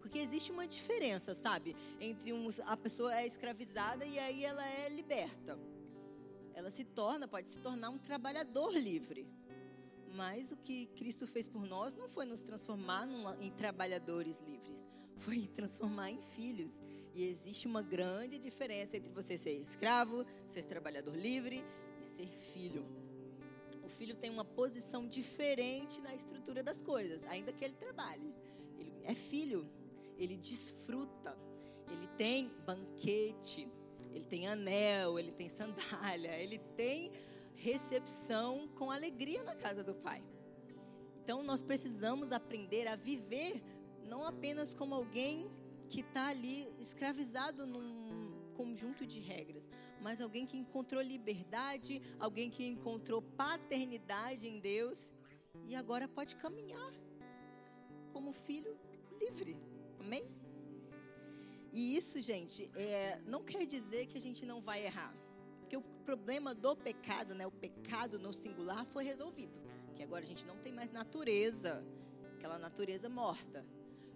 Porque 0.00 0.18
existe 0.18 0.50
uma 0.50 0.66
diferença, 0.66 1.34
sabe? 1.34 1.76
Entre 2.00 2.32
uns, 2.32 2.58
a 2.60 2.76
pessoa 2.76 3.16
é 3.16 3.24
escravizada 3.24 4.04
e 4.04 4.18
aí 4.18 4.44
ela 4.44 4.66
é 4.66 4.88
liberta. 4.88 5.56
Ela 6.54 6.70
se 6.70 6.84
torna, 6.84 7.28
pode 7.28 7.48
se 7.48 7.58
tornar 7.60 7.90
um 7.90 7.98
trabalhador 7.98 8.72
livre. 8.72 9.26
Mas 10.14 10.50
o 10.50 10.56
que 10.56 10.86
Cristo 10.86 11.26
fez 11.26 11.46
por 11.46 11.64
nós 11.64 11.94
não 11.94 12.08
foi 12.08 12.26
nos 12.26 12.42
transformar 12.42 13.06
numa, 13.06 13.36
em 13.40 13.50
trabalhadores 13.50 14.40
livres, 14.40 14.84
foi 15.16 15.46
transformar 15.54 16.10
em 16.10 16.20
filhos. 16.20 16.72
E 17.14 17.24
existe 17.24 17.68
uma 17.68 17.82
grande 17.82 18.38
diferença 18.38 18.96
entre 18.96 19.12
você 19.12 19.38
ser 19.38 19.52
escravo, 19.52 20.26
ser 20.48 20.64
trabalhador 20.64 21.14
livre 21.16 21.64
e 22.00 22.04
ser 22.04 22.26
filho 22.26 23.01
filho 24.02 24.16
tem 24.16 24.30
uma 24.30 24.44
posição 24.44 25.06
diferente 25.06 26.00
na 26.00 26.12
estrutura 26.12 26.60
das 26.60 26.80
coisas, 26.80 27.24
ainda 27.26 27.52
que 27.52 27.64
ele 27.64 27.74
trabalhe. 27.74 28.34
Ele 28.76 28.92
é 29.04 29.14
filho, 29.14 29.64
ele 30.18 30.36
desfruta, 30.36 31.38
ele 31.88 32.08
tem 32.18 32.50
banquete, 32.66 33.68
ele 34.12 34.24
tem 34.24 34.48
anel, 34.48 35.20
ele 35.20 35.30
tem 35.30 35.48
sandália, 35.48 36.34
ele 36.42 36.58
tem 36.76 37.12
recepção 37.54 38.66
com 38.74 38.90
alegria 38.90 39.44
na 39.44 39.54
casa 39.54 39.84
do 39.84 39.94
pai. 39.94 40.20
Então 41.22 41.44
nós 41.44 41.62
precisamos 41.62 42.32
aprender 42.32 42.88
a 42.88 42.96
viver 42.96 43.62
não 44.08 44.24
apenas 44.24 44.74
como 44.74 44.96
alguém 44.96 45.48
que 45.88 46.00
está 46.00 46.26
ali 46.26 46.66
escravizado 46.80 47.68
num 47.68 48.50
conjunto 48.54 49.06
de 49.06 49.20
regras, 49.20 49.68
mas 50.02 50.20
alguém 50.20 50.44
que 50.44 50.56
encontrou 50.56 51.00
liberdade, 51.00 52.02
alguém 52.18 52.50
que 52.50 52.66
encontrou 52.66 53.22
paternidade 53.22 54.48
em 54.48 54.58
Deus 54.58 55.12
e 55.64 55.74
agora 55.74 56.08
pode 56.08 56.34
caminhar 56.36 56.92
como 58.12 58.32
filho 58.32 58.76
livre. 59.20 59.56
Amém? 60.00 60.24
E 61.72 61.96
isso, 61.96 62.20
gente, 62.20 62.70
é, 62.74 63.20
não 63.24 63.42
quer 63.42 63.64
dizer 63.64 64.06
que 64.06 64.18
a 64.18 64.20
gente 64.20 64.44
não 64.44 64.60
vai 64.60 64.84
errar. 64.84 65.14
Porque 65.60 65.76
o 65.76 65.82
problema 66.04 66.54
do 66.54 66.76
pecado, 66.76 67.34
né, 67.34 67.46
o 67.46 67.50
pecado 67.50 68.18
no 68.18 68.32
singular, 68.32 68.84
foi 68.84 69.04
resolvido. 69.04 69.58
Que 69.94 70.02
agora 70.02 70.22
a 70.22 70.26
gente 70.26 70.46
não 70.46 70.58
tem 70.58 70.72
mais 70.72 70.90
natureza, 70.90 71.82
aquela 72.34 72.58
natureza 72.58 73.08
morta. 73.08 73.64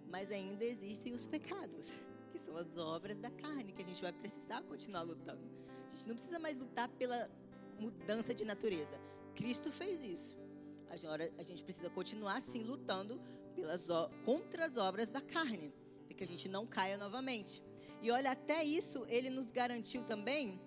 Mas 0.07 0.31
ainda 0.31 0.63
existem 0.63 1.13
os 1.15 1.25
pecados 1.25 1.91
que 2.31 2.37
são 2.37 2.55
as 2.55 2.77
obras 2.77 3.17
da 3.17 3.31
carne, 3.31 3.71
que 3.71 3.81
a 3.81 3.85
gente 3.85 4.01
vai 4.01 4.13
precisar 4.13 4.61
continuar 4.63 5.01
lutando. 5.01 5.66
A 5.87 5.89
gente 5.89 6.07
não 6.07 6.15
precisa 6.15 6.39
mais 6.39 6.59
lutar 6.59 6.89
pela 6.89 7.29
mudança 7.79 8.33
de 8.33 8.43
natureza. 8.45 8.99
Cristo 9.33 9.71
fez 9.71 10.03
isso. 10.03 10.37
A 10.89 11.41
a 11.41 11.43
gente 11.43 11.63
precisa 11.63 11.89
continuar 11.89 12.41
sim 12.41 12.63
lutando 12.63 13.19
pelas, 13.55 13.87
contra 14.23 14.65
as 14.65 14.77
obras 14.77 15.09
da 15.09 15.21
carne, 15.21 15.73
para 16.05 16.15
que 16.15 16.23
a 16.23 16.27
gente 16.27 16.47
não 16.47 16.65
caia 16.65 16.97
novamente. 16.97 17.63
E 18.01 18.11
olha, 18.11 18.31
até 18.31 18.63
isso 18.63 19.05
ele 19.09 19.29
nos 19.29 19.51
garantiu 19.51 20.03
também 20.03 20.61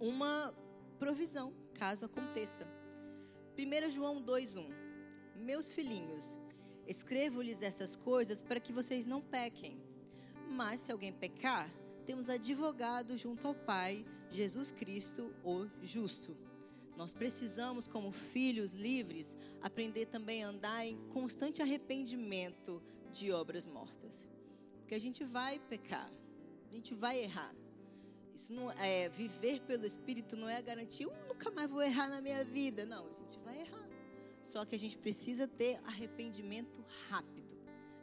uma 0.00 0.54
provisão, 0.98 1.52
caso 1.74 2.04
aconteça. 2.04 2.66
1 3.58 3.90
João 3.90 4.22
2,1 4.22 4.86
Meus 5.36 5.70
filhinhos, 5.70 6.38
escrevo-lhes 6.86 7.62
essas 7.62 7.96
coisas 7.96 8.42
para 8.42 8.60
que 8.60 8.72
vocês 8.72 9.06
não 9.06 9.20
pequem. 9.20 9.80
Mas 10.48 10.80
se 10.80 10.92
alguém 10.92 11.12
pecar, 11.12 11.68
temos 12.06 12.28
advogado 12.28 13.18
junto 13.18 13.46
ao 13.46 13.54
Pai, 13.54 14.04
Jesus 14.30 14.70
Cristo, 14.70 15.32
o 15.44 15.66
justo. 15.82 16.36
Nós 16.96 17.12
precisamos, 17.12 17.86
como 17.86 18.10
filhos 18.10 18.72
livres, 18.72 19.36
aprender 19.62 20.06
também 20.06 20.42
a 20.44 20.48
andar 20.48 20.86
em 20.86 20.96
constante 21.10 21.60
arrependimento 21.60 22.82
de 23.12 23.30
obras 23.32 23.66
mortas. 23.66 24.26
Porque 24.78 24.94
a 24.94 25.00
gente 25.00 25.24
vai 25.24 25.58
pecar, 25.58 26.10
a 26.70 26.74
gente 26.74 26.94
vai 26.94 27.18
errar. 27.22 27.54
Isso 28.34 28.52
não 28.52 28.70
é 28.72 29.08
viver 29.08 29.60
pelo 29.62 29.86
Espírito 29.86 30.36
não 30.36 30.48
é 30.48 30.56
a 30.56 30.60
garantia, 30.60 31.06
eu 31.06 31.28
nunca 31.28 31.50
mais 31.50 31.70
vou 31.70 31.82
errar 31.82 32.08
na 32.08 32.20
minha 32.20 32.44
vida. 32.44 32.84
Não, 32.84 33.06
a 33.06 33.14
gente 33.14 33.38
vai 33.40 33.60
errar. 33.60 33.88
Só 34.42 34.64
que 34.64 34.74
a 34.74 34.78
gente 34.78 34.96
precisa 34.96 35.48
ter 35.48 35.76
arrependimento 35.86 36.84
rápido. 37.08 37.56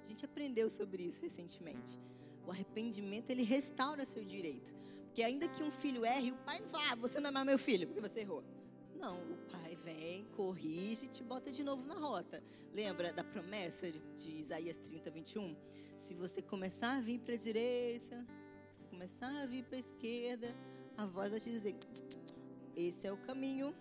A 0.04 0.06
gente 0.06 0.26
aprendeu 0.26 0.70
sobre 0.70 1.04
isso 1.04 1.22
recentemente. 1.22 2.00
O 2.46 2.52
arrependimento 2.52 3.30
ele 3.30 3.44
restaura 3.44 4.04
seu 4.06 4.26
direito. 4.26 4.76
Porque 5.14 5.22
ainda 5.22 5.48
que 5.48 5.62
um 5.62 5.70
filho 5.70 6.04
erre, 6.04 6.32
o 6.32 6.38
pai 6.38 6.60
não 6.60 6.68
fala, 6.68 6.84
ah, 6.90 6.96
você 6.96 7.20
não 7.20 7.30
é 7.30 7.32
mais 7.32 7.46
meu 7.46 7.60
filho, 7.60 7.86
porque 7.86 8.02
você 8.02 8.22
errou. 8.22 8.44
Não, 8.96 9.22
o 9.22 9.38
pai 9.52 9.76
vem, 9.76 10.26
corrige 10.36 11.06
e 11.06 11.08
te 11.08 11.22
bota 11.22 11.52
de 11.52 11.64
novo 11.64 11.86
na 11.86 11.94
rota. 11.94 12.42
Lembra 12.74 13.14
da 13.14 13.24
promessa 13.24 13.92
de 13.92 14.32
Isaías 14.32 14.76
30, 14.78 15.12
21? 15.12 15.56
Se 15.98 16.16
você 16.16 16.42
começar 16.42 16.98
a 16.98 17.00
vir 17.00 17.20
para 17.20 17.36
a 17.36 17.38
direita, 17.38 18.26
se 18.72 18.84
começar 18.86 19.30
a 19.44 19.46
vir 19.46 19.64
para 19.66 19.78
a 19.78 19.82
esquerda, 19.82 20.56
a 20.98 21.06
voz 21.06 21.30
vai 21.30 21.40
te 21.40 21.52
dizer: 21.52 21.76
esse 22.76 23.06
é 23.06 23.12
o 23.12 23.18
caminho, 23.18 23.72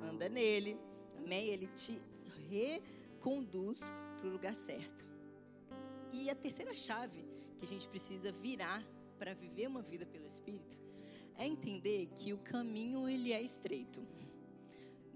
anda 0.00 0.28
nele. 0.28 0.78
Amém? 1.16 1.48
Ele 1.48 1.66
te 1.74 2.00
reconduz 2.48 3.80
para 4.16 4.28
o 4.28 4.30
lugar 4.30 4.54
certo. 4.54 5.04
E 6.12 6.30
a 6.30 6.36
terceira 6.36 6.72
chave 6.72 7.26
que 7.58 7.64
a 7.64 7.68
gente 7.68 7.88
precisa 7.88 8.30
virar 8.30 8.80
para 9.18 9.34
viver 9.34 9.66
uma 9.66 9.82
vida 9.82 10.06
pelo 10.06 10.26
Espírito 10.26 10.80
é 11.36 11.46
entender 11.46 12.06
que 12.14 12.32
o 12.32 12.38
caminho 12.38 13.08
ele 13.08 13.32
é 13.32 13.40
estreito 13.40 14.06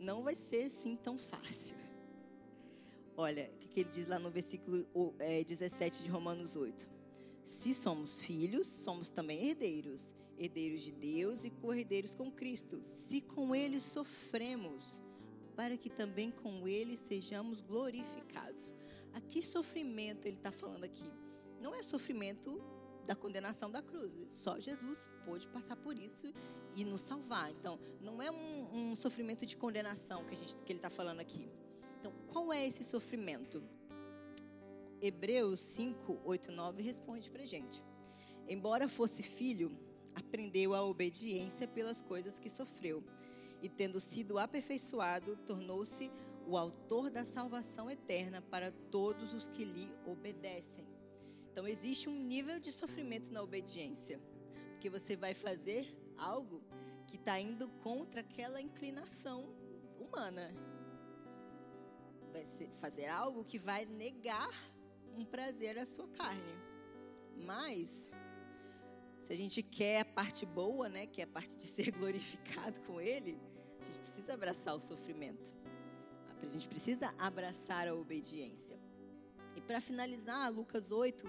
não 0.03 0.23
vai 0.23 0.35
ser 0.35 0.65
assim 0.65 0.97
tão 0.97 1.17
fácil. 1.17 1.77
Olha, 3.17 3.51
o 3.55 3.69
que 3.69 3.81
ele 3.81 3.91
diz 3.91 4.07
lá 4.09 4.19
no 4.19 4.31
versículo 4.31 4.85
17 5.47 6.01
é, 6.01 6.03
de 6.03 6.11
Romanos 6.11 6.57
8. 6.57 6.91
Se 7.45 7.75
somos 7.75 8.21
filhos, 8.21 8.67
somos 8.67 9.11
também 9.11 9.49
herdeiros, 9.49 10.15
herdeiros 10.39 10.83
de 10.83 10.93
Deus 10.93 11.45
e 11.45 11.51
co-herdeiros 11.51 12.15
com 12.15 12.31
Cristo. 12.31 12.81
Se 12.83 13.21
com 13.21 13.55
Ele 13.55 13.81
sofremos, 13.81 15.01
para 15.55 15.77
que 15.77 15.91
também 15.91 16.31
com 16.31 16.67
Ele 16.67 16.97
sejamos 16.97 17.61
glorificados. 17.61 18.75
Aqui 19.13 19.43
sofrimento 19.43 20.27
ele 20.27 20.37
está 20.37 20.51
falando 20.51 20.85
aqui. 20.85 21.11
Não 21.61 21.75
é 21.75 21.83
sofrimento 21.83 22.63
da 23.07 23.15
condenação 23.15 23.71
da 23.71 23.83
cruz. 23.83 24.17
Só 24.29 24.59
Jesus 24.59 25.09
pôde 25.25 25.49
passar 25.49 25.77
por 25.77 25.97
isso 25.97 26.33
e 26.77 26.85
nos 26.85 27.01
salvar. 27.01 27.51
Então, 27.51 27.79
não 28.01 28.23
é 28.23 28.31
um, 28.31 28.91
um 28.91 28.97
sofrimento 28.97 29.45
de 29.45 29.57
condenação 29.57 30.25
que, 30.25 30.35
a 30.35 30.37
gente, 30.37 30.57
que 30.59 30.73
ele 30.73 30.79
está 30.79 30.91
falando 30.91 31.21
aqui. 31.21 31.49
Então, 32.01 32.13
qual 32.29 32.53
é 32.53 32.67
esse 32.67 32.85
sofrimento? 32.85 33.63
Hebreus 35.01 35.61
5, 35.61 36.21
8, 36.25 36.53
9 36.53 36.83
responde 36.83 37.29
para 37.31 37.45
gente. 37.45 37.83
Embora 38.49 38.89
fosse 38.89 39.23
filho, 39.23 39.77
aprendeu 40.15 40.75
a 40.75 40.85
obediência 40.85 41.67
pelas 41.67 42.01
coisas 42.01 42.39
que 42.39 42.49
sofreu. 42.49 43.03
E 43.61 43.69
tendo 43.69 44.01
sido 44.01 44.39
aperfeiçoado, 44.39 45.37
tornou-se 45.37 46.11
o 46.47 46.57
autor 46.57 47.11
da 47.11 47.25
salvação 47.25 47.91
eterna 47.91 48.43
para 48.43 48.71
todos 48.91 49.33
os 49.33 49.49
que 49.49 49.65
lhe 49.65 49.89
obedecem. 50.05 50.92
Então 51.53 51.69
existe 51.69 52.09
um 52.09 52.19
nível 52.19 52.59
de 52.59 52.73
sofrimento 52.73 53.31
na 53.31 53.43
obediência, 53.43 54.19
porque 54.71 54.89
você 54.89 55.15
vai 55.15 55.35
fazer 55.35 55.87
algo 56.17 56.63
que 57.07 57.17
está 57.17 57.39
indo 57.39 57.69
contra 57.85 58.23
aquela 58.23 58.59
inclinação 58.59 59.55
humana. 60.01 60.51
Vai 62.33 62.47
fazer 62.81 63.07
algo 63.07 63.45
que 63.45 63.59
vai 63.59 63.85
negar 63.85 64.51
um 65.15 65.27
prazer 65.27 65.79
à 65.79 65.85
sua 65.85 66.09
carne. 66.09 66.55
Mas 67.37 68.11
se 69.21 69.31
a 69.31 69.37
gente 69.37 69.63
quer 69.63 70.01
a 70.01 70.05
parte 70.07 70.47
boa, 70.47 70.89
né, 70.89 71.07
que 71.07 71.21
é 71.21 71.25
a 71.25 71.29
parte 71.29 71.55
de 71.55 71.67
ser 71.69 71.91
glorificado 71.91 72.81
com 72.87 72.99
Ele, 72.99 73.39
a 73.79 73.85
gente 73.85 74.01
precisa 74.01 74.33
abraçar 74.33 74.75
o 74.75 74.81
sofrimento. 74.81 75.55
A 76.41 76.47
gente 76.47 76.67
precisa 76.67 77.15
abraçar 77.19 77.87
a 77.87 77.95
obediência. 77.95 78.72
E 79.57 79.61
para 79.61 79.81
finalizar, 79.81 80.51
Lucas 80.53 80.91
8, 80.91 81.27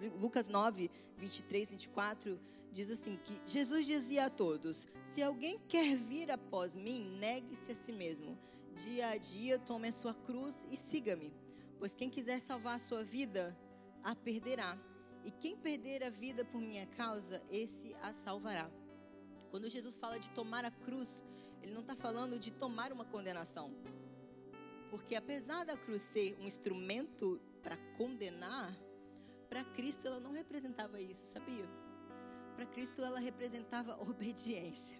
20, 0.00 0.18
Lucas 0.18 0.48
9, 0.48 0.90
23, 1.16 1.70
24, 1.72 2.40
diz 2.72 2.90
assim 2.90 3.16
que 3.16 3.40
Jesus 3.46 3.86
dizia 3.86 4.26
a 4.26 4.30
todos: 4.30 4.88
Se 5.04 5.22
alguém 5.22 5.58
quer 5.68 5.96
vir 5.96 6.30
após 6.30 6.74
mim, 6.74 7.18
negue-se 7.18 7.72
a 7.72 7.74
si 7.74 7.92
mesmo. 7.92 8.38
Dia 8.84 9.08
a 9.08 9.16
dia 9.16 9.58
tome 9.58 9.88
a 9.88 9.92
sua 9.92 10.14
cruz 10.14 10.54
e 10.70 10.76
siga-me. 10.76 11.32
Pois 11.78 11.94
quem 11.94 12.08
quiser 12.08 12.40
salvar 12.40 12.76
a 12.76 12.78
sua 12.78 13.02
vida, 13.02 13.56
a 14.02 14.14
perderá. 14.14 14.78
E 15.24 15.30
quem 15.30 15.56
perder 15.56 16.02
a 16.02 16.10
vida 16.10 16.44
por 16.44 16.60
minha 16.60 16.86
causa, 16.86 17.42
esse 17.50 17.94
a 18.02 18.12
salvará. 18.12 18.70
Quando 19.50 19.68
Jesus 19.68 19.96
fala 19.96 20.18
de 20.18 20.30
tomar 20.30 20.64
a 20.64 20.70
cruz, 20.70 21.24
ele 21.62 21.74
não 21.74 21.82
está 21.82 21.94
falando 21.94 22.38
de 22.38 22.50
tomar 22.50 22.92
uma 22.92 23.04
condenação. 23.04 23.74
Porque 24.90 25.14
apesar 25.14 25.64
da 25.64 25.76
cruz 25.76 26.02
ser 26.02 26.36
um 26.40 26.46
instrumento 26.46 27.40
para 27.62 27.76
condenar, 27.96 28.76
para 29.48 29.64
Cristo 29.64 30.06
ela 30.06 30.20
não 30.20 30.32
representava 30.32 31.00
isso, 31.00 31.24
sabia? 31.24 31.68
Para 32.54 32.66
Cristo 32.66 33.02
ela 33.02 33.18
representava 33.18 33.96
obediência. 34.02 34.98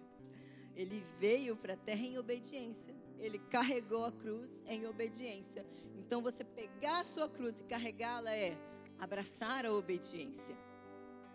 Ele 0.75 1.05
veio 1.19 1.55
para 1.55 1.73
a 1.73 1.77
terra 1.77 2.01
em 2.01 2.17
obediência. 2.17 2.95
Ele 3.19 3.37
carregou 3.37 4.05
a 4.05 4.11
cruz 4.11 4.63
em 4.67 4.87
obediência. 4.87 5.65
Então 5.95 6.21
você 6.21 6.43
pegar 6.43 7.01
a 7.01 7.05
sua 7.05 7.29
cruz 7.29 7.59
e 7.59 7.63
carregá-la 7.63 8.35
é 8.35 8.57
abraçar 8.99 9.65
a 9.65 9.73
obediência 9.73 10.57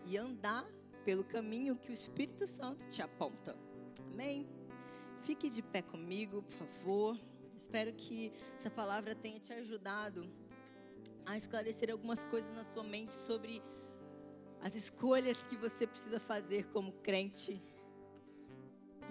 e 0.05 0.17
andar 0.17 0.67
pelo 1.05 1.25
caminho 1.25 1.77
que 1.77 1.91
o 1.91 1.95
Espírito 1.95 2.47
Santo 2.47 2.87
te 2.89 3.01
aponta. 3.03 3.57
Amém? 4.13 4.49
Fique 5.21 5.49
de 5.49 5.63
pé 5.63 5.83
comigo, 5.83 6.43
por 6.43 6.53
favor. 6.53 7.21
Espero 7.57 7.93
que 7.93 8.33
essa 8.59 8.71
palavra 8.71 9.15
tenha 9.15 9.39
te 9.39 9.53
ajudado 9.53 10.23
a 11.27 11.37
esclarecer 11.37 11.91
algumas 11.91 12.23
coisas 12.25 12.55
na 12.55 12.65
sua 12.65 12.85
mente 12.85 13.15
sobre 13.15 13.63
as 14.63 14.75
escolhas 14.75 15.37
que 15.45 15.57
você 15.57 15.87
precisa 15.87 16.19
fazer 16.19 16.67
como 16.69 16.93
crente 16.93 17.61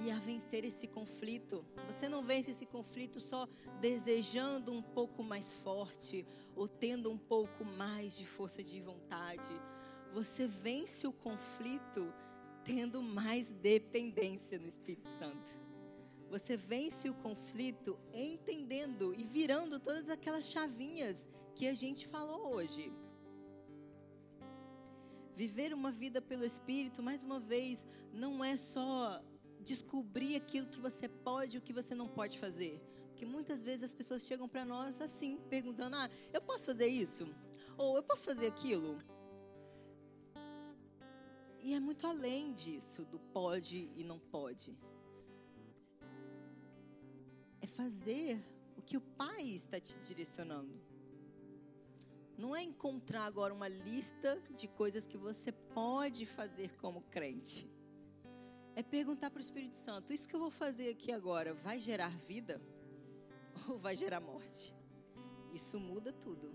e 0.03 0.11
a 0.11 0.19
vencer 0.19 0.65
esse 0.65 0.87
conflito. 0.87 1.63
Você 1.87 2.09
não 2.09 2.23
vence 2.23 2.51
esse 2.51 2.65
conflito 2.65 3.19
só 3.19 3.47
desejando 3.79 4.71
um 4.71 4.81
pouco 4.81 5.23
mais 5.23 5.53
forte 5.53 6.25
ou 6.55 6.67
tendo 6.67 7.11
um 7.11 7.17
pouco 7.17 7.63
mais 7.63 8.17
de 8.17 8.25
força 8.25 8.63
de 8.63 8.81
vontade. 8.81 9.51
Você 10.13 10.47
vence 10.47 11.05
o 11.07 11.13
conflito 11.13 12.13
tendo 12.63 13.01
mais 13.01 13.51
dependência 13.51 14.57
no 14.57 14.67
Espírito 14.67 15.09
Santo. 15.19 15.65
Você 16.29 16.57
vence 16.57 17.09
o 17.09 17.13
conflito 17.15 17.97
entendendo 18.13 19.13
e 19.13 19.23
virando 19.23 19.79
todas 19.79 20.09
aquelas 20.09 20.45
chavinhas 20.45 21.27
que 21.55 21.67
a 21.67 21.73
gente 21.73 22.05
falou 22.07 22.53
hoje. 22.53 22.91
Viver 25.33 25.73
uma 25.73 25.91
vida 25.91 26.21
pelo 26.21 26.45
Espírito, 26.45 27.01
mais 27.01 27.23
uma 27.23 27.39
vez, 27.39 27.85
não 28.13 28.43
é 28.43 28.55
só 28.57 29.21
descobrir 29.61 30.35
aquilo 30.35 30.67
que 30.67 30.79
você 30.79 31.07
pode 31.07 31.55
e 31.55 31.59
o 31.59 31.61
que 31.61 31.73
você 31.73 31.95
não 31.95 32.07
pode 32.07 32.37
fazer. 32.37 32.75
Porque 33.07 33.25
muitas 33.25 33.63
vezes 33.63 33.83
as 33.83 33.93
pessoas 33.93 34.23
chegam 34.23 34.47
para 34.47 34.65
nós 34.65 35.01
assim, 35.01 35.37
perguntando: 35.49 35.95
ah, 35.95 36.09
eu 36.33 36.41
posso 36.41 36.65
fazer 36.65 36.87
isso? 36.87 37.25
Ou 37.77 37.95
eu 37.95 38.03
posso 38.03 38.25
fazer 38.25 38.47
aquilo? 38.47 38.97
E 41.61 41.73
é 41.73 41.79
muito 41.79 42.05
além 42.05 42.53
disso, 42.53 43.05
do 43.05 43.19
pode 43.19 43.91
e 43.95 44.03
não 44.03 44.19
pode. 44.19 44.77
É 47.59 47.67
fazer 47.67 48.39
o 48.77 48.81
que 48.81 48.97
o 48.97 49.01
Pai 49.01 49.41
está 49.41 49.79
te 49.79 49.97
direcionando 49.99 50.94
não 52.37 52.55
é 52.55 52.61
encontrar 52.61 53.25
agora 53.25 53.53
uma 53.53 53.67
lista 53.67 54.41
de 54.51 54.67
coisas 54.67 55.05
que 55.07 55.17
você 55.17 55.51
pode 55.51 56.25
fazer 56.25 56.75
como 56.77 57.01
crente. 57.03 57.73
É 58.75 58.83
perguntar 58.83 59.29
para 59.29 59.37
o 59.37 59.41
Espírito 59.41 59.77
Santo: 59.77 60.11
isso 60.11 60.27
que 60.27 60.35
eu 60.35 60.39
vou 60.39 60.51
fazer 60.51 60.89
aqui 60.89 61.11
agora 61.11 61.53
vai 61.53 61.79
gerar 61.79 62.09
vida? 62.09 62.61
ou 63.69 63.77
vai 63.77 63.95
gerar 63.95 64.19
morte? 64.19 64.75
Isso 65.53 65.79
muda 65.79 66.11
tudo. 66.11 66.53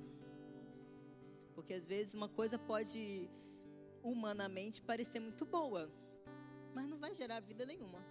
Porque 1.55 1.73
às 1.73 1.87
vezes 1.87 2.15
uma 2.15 2.29
coisa 2.29 2.59
pode 2.59 3.31
humanamente 4.03 4.83
parecer 4.83 5.21
muito 5.21 5.45
boa, 5.45 5.91
mas 6.75 6.87
não 6.87 6.99
vai 6.99 7.15
gerar 7.15 7.41
vida 7.41 7.65
nenhuma. 7.65 8.05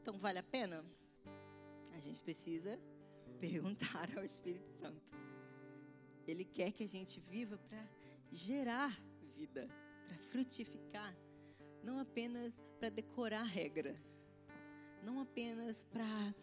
Então 0.00 0.18
vale 0.18 0.38
a 0.38 0.42
pena? 0.42 0.84
A 1.92 2.00
gente 2.00 2.22
precisa 2.22 2.78
perguntar 3.40 4.08
ao 4.16 4.24
Espírito 4.24 4.70
Santo. 4.78 5.29
Ele 6.30 6.44
quer 6.44 6.72
que 6.72 6.84
a 6.84 6.88
gente 6.88 7.18
viva 7.20 7.58
para 7.58 7.84
gerar 8.30 8.96
vida, 9.36 9.68
para 10.06 10.16
frutificar, 10.16 11.16
não 11.82 11.98
apenas 11.98 12.60
para 12.78 12.88
decorar 12.88 13.42
regra, 13.42 13.96
não 15.02 15.20
apenas 15.20 15.80
para 15.80 16.34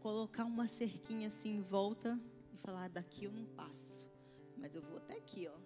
colocar 0.00 0.44
uma 0.44 0.66
cerquinha 0.66 1.28
assim 1.28 1.56
em 1.56 1.60
volta 1.60 2.18
e 2.52 2.56
falar: 2.56 2.84
ah, 2.84 2.88
daqui 2.88 3.24
eu 3.24 3.32
não 3.32 3.44
passo, 3.46 4.08
mas 4.56 4.74
eu 4.74 4.82
vou 4.82 4.98
até 4.98 5.16
aqui, 5.16 5.48
ó. 5.48 5.58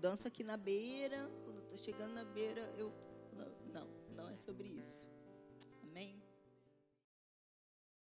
Danço 0.00 0.28
aqui 0.28 0.44
na 0.44 0.56
beira, 0.56 1.30
quando 1.44 1.60
estou 1.60 1.78
chegando 1.78 2.12
na 2.12 2.24
beira, 2.24 2.60
eu. 2.76 2.92
Não, 3.32 3.72
não, 3.72 3.88
não 4.16 4.28
é 4.28 4.36
sobre 4.36 4.68
isso. 4.68 5.08